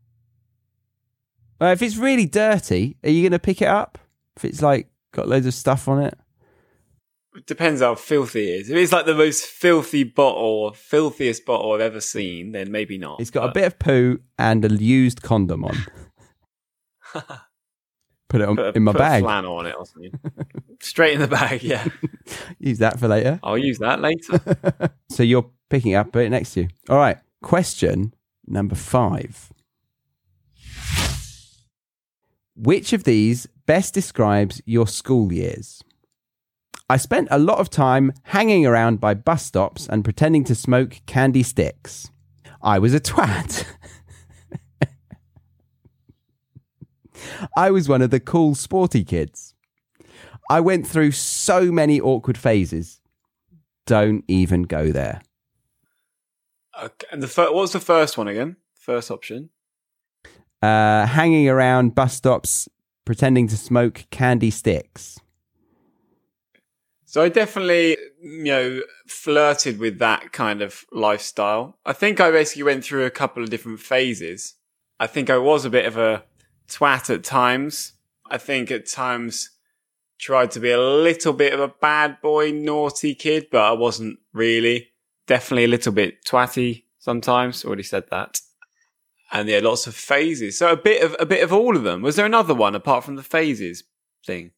well, 1.60 1.72
if 1.72 1.82
it's 1.82 1.96
really 1.96 2.26
dirty, 2.26 2.96
are 3.04 3.10
you 3.10 3.22
going 3.22 3.32
to 3.32 3.38
pick 3.38 3.60
it 3.62 3.68
up? 3.68 3.98
If 4.36 4.44
it's 4.44 4.62
like 4.62 4.88
got 5.12 5.28
loads 5.28 5.46
of 5.46 5.54
stuff 5.54 5.88
on 5.88 6.02
it? 6.02 6.18
It 7.36 7.46
depends 7.46 7.80
how 7.80 7.94
filthy 7.94 8.50
it 8.50 8.60
is. 8.62 8.70
If 8.70 8.76
it's 8.76 8.92
like 8.92 9.06
the 9.06 9.14
most 9.14 9.44
filthy 9.44 10.02
bottle, 10.04 10.72
filthiest 10.72 11.44
bottle 11.44 11.72
I've 11.72 11.80
ever 11.80 12.00
seen, 12.00 12.52
then 12.52 12.72
maybe 12.72 12.98
not. 12.98 13.20
It's 13.20 13.30
got 13.30 13.48
a 13.48 13.52
bit 13.52 13.64
of 13.64 13.78
poo 13.78 14.20
and 14.38 14.64
a 14.64 14.68
used 14.74 15.22
condom 15.22 15.64
on. 15.64 15.76
Put 18.30 18.40
it 18.40 18.48
on, 18.48 18.56
put 18.56 18.76
in 18.76 18.84
my 18.84 18.92
bag. 18.92 19.22
flannel 19.22 19.56
on 19.56 19.66
it 19.66 19.74
or 19.76 19.84
something. 19.84 20.12
Straight 20.80 21.14
in 21.14 21.20
the 21.20 21.28
bag. 21.28 21.62
Yeah, 21.62 21.86
Use 22.58 22.78
that 22.78 22.98
for 22.98 23.08
later. 23.08 23.38
I'll 23.42 23.58
use 23.58 23.78
that 23.80 24.00
later. 24.00 24.90
So 25.10 25.22
you're 25.24 25.50
picking 25.68 25.94
up, 25.96 26.12
put 26.12 26.24
it 26.24 26.30
next 26.30 26.54
to 26.54 26.60
you. 26.62 26.68
All 26.88 26.96
right. 26.96 27.18
Question 27.42 28.14
number 28.46 28.76
five. 28.76 29.52
Which 32.54 32.92
of 32.92 33.04
these 33.04 33.46
best 33.66 33.94
describes 33.94 34.62
your 34.64 34.86
school 34.86 35.32
years? 35.32 35.82
I 36.88 36.96
spent 36.96 37.28
a 37.30 37.38
lot 37.38 37.58
of 37.58 37.70
time 37.70 38.12
hanging 38.24 38.66
around 38.66 39.00
by 39.00 39.14
bus 39.14 39.44
stops 39.44 39.86
and 39.88 40.04
pretending 40.04 40.44
to 40.44 40.54
smoke 40.54 41.00
candy 41.06 41.42
sticks. 41.42 42.10
I 42.62 42.78
was 42.78 42.94
a 42.94 43.00
twat. 43.00 43.64
I 47.56 47.70
was 47.70 47.88
one 47.88 48.02
of 48.02 48.10
the 48.10 48.20
cool, 48.20 48.54
sporty 48.54 49.04
kids. 49.04 49.54
I 50.50 50.60
went 50.60 50.86
through 50.86 51.12
so 51.12 51.70
many 51.70 52.00
awkward 52.00 52.36
phases. 52.36 53.00
Don't 53.86 54.24
even 54.28 54.64
go 54.64 54.90
there. 54.90 55.22
Okay. 56.80 57.06
And 57.12 57.22
the 57.22 57.28
fir- 57.28 57.52
what 57.52 57.62
was 57.62 57.72
the 57.72 57.80
first 57.80 58.18
one 58.18 58.28
again? 58.28 58.56
First 58.74 59.10
option. 59.10 59.50
Uh, 60.62 61.06
hanging 61.06 61.48
around 61.48 61.94
bus 61.94 62.14
stops, 62.14 62.68
pretending 63.04 63.48
to 63.48 63.56
smoke 63.56 64.06
candy 64.10 64.50
sticks. 64.50 65.18
So 67.04 67.22
I 67.22 67.28
definitely, 67.28 67.96
you 68.22 68.44
know, 68.44 68.82
flirted 69.08 69.80
with 69.80 69.98
that 69.98 70.32
kind 70.32 70.62
of 70.62 70.84
lifestyle. 70.92 71.76
I 71.84 71.92
think 71.92 72.20
I 72.20 72.30
basically 72.30 72.62
went 72.62 72.84
through 72.84 73.04
a 73.04 73.10
couple 73.10 73.42
of 73.42 73.50
different 73.50 73.80
phases. 73.80 74.54
I 75.00 75.08
think 75.08 75.28
I 75.28 75.38
was 75.38 75.64
a 75.64 75.70
bit 75.70 75.86
of 75.86 75.96
a 75.96 76.24
twat 76.70 77.10
at 77.14 77.24
times. 77.24 77.92
I 78.30 78.38
think 78.38 78.70
at 78.70 78.86
times 78.86 79.50
tried 80.18 80.50
to 80.52 80.60
be 80.60 80.70
a 80.70 80.80
little 80.80 81.32
bit 81.32 81.52
of 81.52 81.60
a 81.60 81.68
bad 81.68 82.20
boy, 82.20 82.52
naughty 82.52 83.14
kid, 83.14 83.48
but 83.50 83.62
I 83.62 83.72
wasn't 83.72 84.18
really. 84.32 84.88
Definitely 85.26 85.64
a 85.64 85.68
little 85.68 85.92
bit 85.92 86.24
twatty 86.24 86.84
sometimes. 86.98 87.64
Already 87.64 87.82
said 87.84 88.04
that. 88.10 88.40
and 89.32 89.48
yeah, 89.48 89.60
lots 89.60 89.86
of 89.86 89.94
phases. 89.94 90.58
So 90.58 90.72
a 90.72 90.76
bit 90.76 91.02
of 91.02 91.14
a 91.20 91.26
bit 91.26 91.42
of 91.44 91.52
all 91.52 91.76
of 91.76 91.84
them. 91.84 92.02
Was 92.02 92.16
there 92.16 92.26
another 92.26 92.54
one 92.54 92.74
apart 92.74 93.04
from 93.04 93.16
the 93.16 93.22
phases 93.22 93.84
thing? 94.26 94.50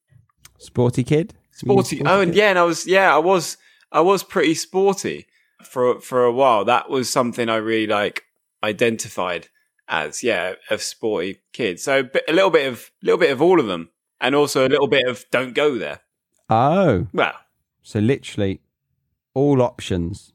Sporty 0.59 1.05
kid. 1.05 1.35
You 1.35 1.59
Sporty. 1.59 2.03
Oh, 2.07 2.20
and 2.22 2.33
kid? 2.33 2.38
yeah, 2.38 2.51
and 2.51 2.59
I 2.59 2.62
was 2.62 2.87
yeah, 2.87 3.14
I 3.14 3.18
was 3.18 3.59
I 3.90 4.01
was 4.01 4.22
pretty 4.22 4.55
sporty 4.55 5.27
for 5.62 6.01
for 6.01 6.25
a 6.25 6.33
while. 6.33 6.64
That 6.64 6.88
was 6.88 7.11
something 7.11 7.48
I 7.51 7.57
really 7.57 7.87
like 7.87 8.25
identified 8.64 9.48
as 9.88 10.23
yeah, 10.23 10.55
a 10.71 10.79
sporty 10.79 11.40
kid. 11.53 11.79
So 11.81 12.09
a 12.29 12.33
little 12.33 12.51
bit 12.51 12.66
of 12.73 12.90
little 13.03 13.18
bit 13.18 13.31
of 13.31 13.40
all 13.42 13.61
of 13.61 13.66
them, 13.66 13.90
and 14.21 14.35
also 14.35 14.66
a 14.66 14.71
little 14.71 14.88
bit 14.88 15.07
of 15.07 15.25
don't 15.31 15.55
go 15.55 15.77
there. 15.79 16.01
Oh, 16.51 17.07
Well, 17.12 17.35
so 17.83 17.99
literally 17.99 18.61
all 19.35 19.62
options. 19.62 20.33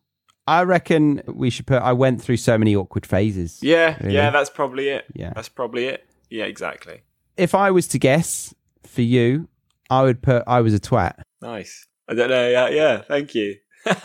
I 0.47 0.63
reckon 0.63 1.21
we 1.27 1.49
should 1.49 1.67
put. 1.67 1.81
I 1.81 1.93
went 1.93 2.21
through 2.21 2.37
so 2.37 2.57
many 2.57 2.75
awkward 2.75 3.05
phases. 3.05 3.59
yeah, 3.61 3.97
Really? 4.01 4.15
yeah, 4.15 4.29
that's 4.29 4.49
probably 4.49 4.87
it. 4.89 5.05
Yeah. 5.13 5.33
That's 5.35 5.49
probably 5.49 5.85
it. 5.85 6.07
Yeah, 6.29 6.45
exactly. 6.45 7.01
If 7.35 7.53
I 7.53 7.69
was 7.71 7.87
to 7.89 7.99
guess 7.99 8.53
for 8.83 9.01
you, 9.01 9.47
I 9.89 10.03
would 10.03 10.21
put 10.21 10.43
I 10.47 10.61
was 10.61 10.73
a 10.73 10.79
twat. 10.79 11.19
Nice. 11.41 11.85
I 12.09 12.13
don't 12.13 12.29
know. 12.29 12.49
Yeah, 12.49 12.69
yeah. 12.69 13.01
Thank 13.01 13.35
you. 13.35 13.55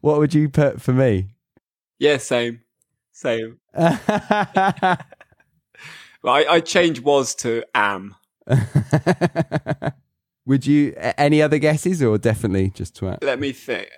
What 0.00 0.18
would 0.18 0.34
you 0.34 0.48
put 0.50 0.80
for 0.82 0.92
me? 0.92 1.28
yeah, 1.98 2.18
same, 2.18 2.60
same. 3.14 3.58
Well, 6.24 6.34
I, 6.34 6.46
I 6.54 6.60
changed 6.60 7.02
was 7.04 7.34
to 7.36 7.62
am. 7.74 8.14
would 10.46 10.66
you? 10.66 10.94
Any 10.96 11.42
other 11.42 11.58
guesses, 11.58 12.02
or 12.02 12.16
definitely 12.16 12.70
just 12.70 12.98
twat? 12.98 13.22
Let 13.22 13.38
me 13.38 13.52
think. 13.52 13.90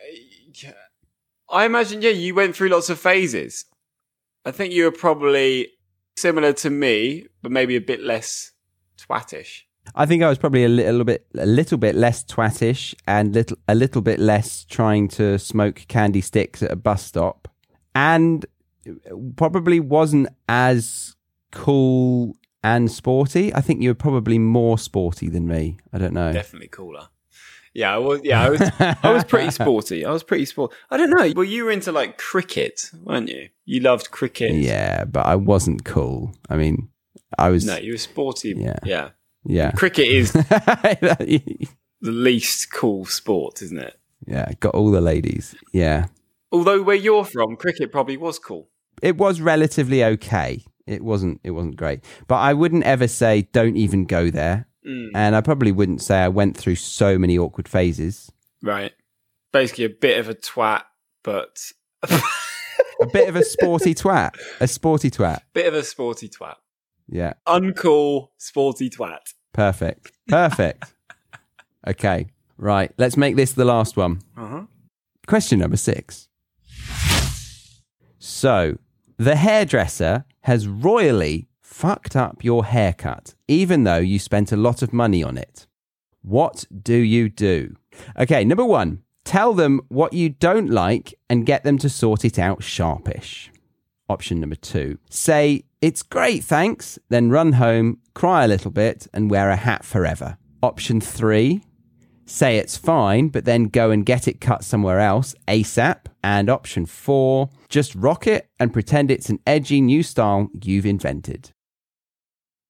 I 1.48 1.66
imagine, 1.66 2.02
yeah, 2.02 2.10
you 2.10 2.34
went 2.34 2.56
through 2.56 2.70
lots 2.70 2.90
of 2.90 2.98
phases. 2.98 3.66
I 4.44 4.50
think 4.50 4.72
you 4.72 4.82
were 4.82 4.90
probably 4.90 5.68
similar 6.16 6.52
to 6.54 6.68
me, 6.68 7.26
but 7.42 7.52
maybe 7.52 7.76
a 7.76 7.80
bit 7.80 8.02
less 8.02 8.50
twattish. 8.98 9.60
I 9.94 10.04
think 10.04 10.24
I 10.24 10.28
was 10.28 10.38
probably 10.38 10.64
a 10.64 10.68
little 10.68 11.04
bit, 11.04 11.28
a 11.38 11.46
little 11.46 11.78
bit 11.78 11.94
less 11.94 12.24
twattish, 12.24 12.92
and 13.06 13.32
little, 13.34 13.56
a 13.68 13.76
little 13.76 14.02
bit 14.02 14.18
less 14.18 14.64
trying 14.64 15.06
to 15.10 15.38
smoke 15.38 15.84
candy 15.86 16.22
sticks 16.22 16.60
at 16.60 16.72
a 16.72 16.76
bus 16.76 17.04
stop, 17.04 17.46
and 17.94 18.44
probably 19.36 19.80
wasn't 19.80 20.28
as 20.48 21.16
cool 21.52 22.36
and 22.62 22.90
sporty. 22.90 23.54
I 23.54 23.60
think 23.60 23.82
you 23.82 23.90
were 23.90 23.94
probably 23.94 24.38
more 24.38 24.78
sporty 24.78 25.28
than 25.28 25.46
me. 25.46 25.78
I 25.92 25.98
don't 25.98 26.12
know. 26.12 26.32
Definitely 26.32 26.68
cooler. 26.68 27.08
Yeah, 27.74 27.94
I 27.94 27.98
was. 27.98 28.20
Yeah, 28.24 28.42
I 28.42 28.48
was. 28.50 28.60
I 28.80 29.12
was 29.12 29.24
pretty 29.24 29.50
sporty. 29.62 30.04
I 30.04 30.10
was 30.10 30.22
pretty 30.22 30.46
sport. 30.46 30.72
I 30.90 30.96
don't 30.96 31.10
know. 31.10 31.32
Well, 31.36 31.44
you 31.44 31.64
were 31.64 31.70
into 31.70 31.92
like 31.92 32.16
cricket, 32.16 32.90
weren't 33.04 33.28
you? 33.28 33.50
You 33.66 33.80
loved 33.80 34.10
cricket. 34.10 34.54
Yeah, 34.54 35.04
but 35.04 35.26
I 35.26 35.36
wasn't 35.36 35.84
cool. 35.84 36.34
I 36.48 36.56
mean, 36.56 36.88
I 37.38 37.50
was. 37.50 37.66
No, 37.66 37.76
you 37.76 37.92
were 37.92 37.98
sporty. 37.98 38.54
Yeah. 38.56 38.78
Yeah. 38.84 39.10
Yeah. 39.44 39.70
Cricket 39.72 40.08
is 40.08 40.32
the 40.32 41.68
least 42.00 42.72
cool 42.72 43.04
sport, 43.04 43.62
isn't 43.62 43.78
it? 43.78 43.98
yeah, 44.26 44.50
got 44.60 44.74
all 44.74 44.90
the 44.90 45.00
ladies. 45.00 45.54
Yeah. 45.72 46.06
Although 46.50 46.82
where 46.82 46.96
you're 46.96 47.24
from, 47.24 47.56
cricket 47.56 47.92
probably 47.92 48.16
was 48.16 48.38
cool. 48.38 48.68
It 49.02 49.16
was 49.16 49.40
relatively 49.40 50.04
okay. 50.04 50.64
It 50.86 51.02
wasn't 51.02 51.40
it 51.44 51.50
wasn't 51.50 51.76
great. 51.76 52.04
But 52.28 52.36
I 52.36 52.54
wouldn't 52.54 52.84
ever 52.84 53.08
say 53.08 53.42
don't 53.52 53.76
even 53.76 54.04
go 54.04 54.30
there. 54.30 54.66
Mm. 54.86 55.10
And 55.14 55.34
I 55.34 55.40
probably 55.40 55.72
wouldn't 55.72 56.00
say 56.02 56.18
I 56.18 56.28
went 56.28 56.56
through 56.56 56.76
so 56.76 57.18
many 57.18 57.36
awkward 57.36 57.68
phases. 57.68 58.30
Right. 58.62 58.92
Basically, 59.52 59.84
a 59.84 59.90
bit 59.90 60.18
of 60.18 60.28
a 60.28 60.34
twat, 60.34 60.82
but 61.24 61.72
A 63.00 63.06
bit 63.06 63.28
of 63.28 63.36
a 63.36 63.44
sporty 63.44 63.94
twat. 63.94 64.36
A 64.60 64.66
sporty 64.66 65.10
twat. 65.10 65.40
bit 65.52 65.66
of 65.66 65.74
a 65.74 65.82
sporty 65.82 66.28
twat. 66.28 66.54
Yeah. 67.08 67.34
Uncool 67.46 68.28
sporty 68.38 68.90
twat. 68.90 69.34
Perfect. 69.52 70.12
Perfect. 70.28 70.94
okay. 71.86 72.26
Right. 72.56 72.92
Let's 72.96 73.16
make 73.16 73.36
this 73.36 73.52
the 73.52 73.64
last 73.64 73.96
one. 73.96 74.22
Uh 74.36 74.46
huh. 74.46 74.62
Question 75.26 75.58
number 75.58 75.76
six. 75.76 76.28
So, 78.18 78.78
the 79.16 79.36
hairdresser 79.36 80.24
has 80.42 80.68
royally 80.68 81.48
fucked 81.62 82.16
up 82.16 82.44
your 82.44 82.64
haircut, 82.64 83.34
even 83.48 83.84
though 83.84 83.98
you 83.98 84.18
spent 84.18 84.52
a 84.52 84.56
lot 84.56 84.82
of 84.82 84.92
money 84.92 85.22
on 85.22 85.36
it. 85.36 85.66
What 86.22 86.64
do 86.82 86.96
you 86.96 87.28
do? 87.28 87.76
Okay, 88.18 88.44
number 88.44 88.64
one, 88.64 89.02
tell 89.24 89.54
them 89.54 89.80
what 89.88 90.12
you 90.12 90.28
don't 90.28 90.70
like 90.70 91.14
and 91.28 91.46
get 91.46 91.64
them 91.64 91.78
to 91.78 91.88
sort 91.88 92.24
it 92.24 92.38
out 92.38 92.62
sharpish. 92.62 93.50
Option 94.08 94.40
number 94.40 94.56
two, 94.56 94.98
say, 95.10 95.64
it's 95.80 96.02
great, 96.02 96.44
thanks, 96.44 96.98
then 97.08 97.30
run 97.30 97.52
home, 97.52 97.98
cry 98.14 98.44
a 98.44 98.48
little 98.48 98.70
bit, 98.70 99.06
and 99.12 99.30
wear 99.30 99.50
a 99.50 99.56
hat 99.56 99.84
forever. 99.84 100.38
Option 100.62 101.00
three, 101.00 101.62
say 102.26 102.58
it's 102.58 102.76
fine, 102.76 103.28
but 103.28 103.44
then 103.44 103.64
go 103.64 103.90
and 103.90 104.04
get 104.04 104.28
it 104.28 104.40
cut 104.40 104.64
somewhere 104.64 105.00
else 105.00 105.34
ASAP. 105.48 106.06
And 106.22 106.50
option 106.50 106.86
four, 106.86 107.50
just 107.68 107.94
rock 107.94 108.26
it 108.26 108.48
and 108.58 108.72
pretend 108.72 109.10
it's 109.10 109.30
an 109.30 109.38
edgy 109.46 109.80
new 109.80 110.02
style 110.02 110.48
you've 110.62 110.86
invented. 110.86 111.52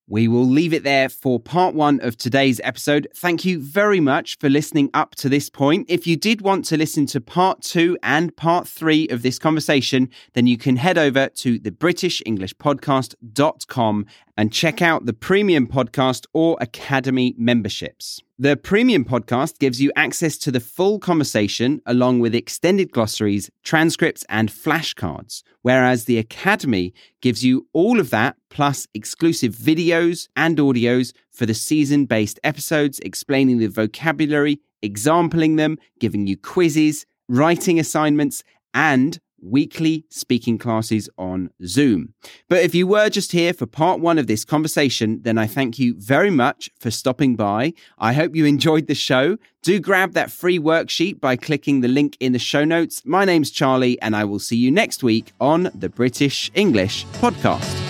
We 0.08 0.28
will 0.28 0.46
leave 0.46 0.72
it 0.72 0.84
there 0.84 1.08
for 1.08 1.40
part 1.40 1.74
one 1.74 1.98
of 2.00 2.16
today's 2.16 2.60
episode. 2.62 3.08
Thank 3.16 3.44
you 3.44 3.60
very 3.60 3.98
much 3.98 4.38
for 4.38 4.48
listening 4.48 4.88
up 4.94 5.16
to 5.16 5.28
this 5.28 5.50
point. 5.50 5.86
If 5.88 6.06
you 6.06 6.16
did 6.16 6.42
want 6.42 6.64
to 6.66 6.76
listen 6.76 7.06
to 7.06 7.20
part 7.20 7.62
two 7.62 7.98
and 8.04 8.36
part 8.36 8.68
three 8.68 9.08
of 9.08 9.22
this 9.22 9.40
conversation, 9.40 10.08
then 10.34 10.46
you 10.46 10.58
can 10.58 10.76
head 10.76 10.96
over 10.96 11.28
to 11.28 11.58
the 11.58 11.72
BritishEnglishPodcast.com 11.72 14.06
and 14.36 14.52
check 14.52 14.80
out 14.80 15.06
the 15.06 15.12
premium 15.12 15.66
podcast 15.66 16.26
or 16.32 16.56
academy 16.60 17.34
memberships. 17.36 18.22
The 18.38 18.54
premium 18.54 19.06
podcast 19.06 19.58
gives 19.58 19.80
you 19.80 19.90
access 19.96 20.36
to 20.38 20.50
the 20.50 20.60
full 20.60 20.98
conversation 20.98 21.80
along 21.86 22.20
with 22.20 22.34
extended 22.34 22.92
glossaries, 22.92 23.50
transcripts, 23.64 24.26
and 24.28 24.50
flashcards, 24.50 25.42
whereas 25.62 26.04
the 26.04 26.18
academy 26.18 26.92
gives 27.22 27.42
you 27.42 27.66
all 27.72 27.98
of 27.98 28.10
that 28.10 28.36
plus 28.50 28.86
exclusive 28.92 29.54
videos 29.54 30.28
and 30.36 30.58
audios 30.58 31.14
for 31.32 31.46
the 31.46 31.54
season 31.54 32.04
based 32.04 32.38
episodes 32.44 32.98
explaining 32.98 33.56
the 33.56 33.68
vocabulary, 33.68 34.60
exampling 34.82 35.56
them, 35.56 35.78
giving 35.98 36.26
you 36.26 36.36
quizzes, 36.36 37.06
writing 37.30 37.80
assignments, 37.80 38.44
and 38.74 39.18
weekly 39.50 40.04
speaking 40.10 40.58
classes 40.58 41.08
on 41.16 41.50
Zoom. 41.64 42.14
But 42.48 42.62
if 42.62 42.74
you 42.74 42.86
were 42.86 43.08
just 43.08 43.32
here 43.32 43.52
for 43.52 43.66
part 43.66 44.00
one 44.00 44.18
of 44.18 44.26
this 44.26 44.44
conversation, 44.44 45.20
then 45.22 45.38
I 45.38 45.46
thank 45.46 45.78
you 45.78 45.94
very 45.98 46.30
much 46.30 46.70
for 46.78 46.90
stopping 46.90 47.36
by. 47.36 47.72
I 47.98 48.12
hope 48.12 48.34
you 48.34 48.44
enjoyed 48.44 48.86
the 48.86 48.94
show. 48.94 49.38
Do 49.62 49.80
grab 49.80 50.12
that 50.12 50.30
free 50.30 50.58
worksheet 50.58 51.20
by 51.20 51.36
clicking 51.36 51.80
the 51.80 51.88
link 51.88 52.16
in 52.20 52.32
the 52.32 52.38
show 52.38 52.64
notes. 52.64 53.02
My 53.04 53.24
name's 53.24 53.50
Charlie, 53.50 54.00
and 54.00 54.14
I 54.14 54.24
will 54.24 54.38
see 54.38 54.56
you 54.56 54.70
next 54.70 55.02
week 55.02 55.32
on 55.40 55.70
the 55.74 55.88
British 55.88 56.50
English 56.54 57.04
Podcast. 57.14 57.85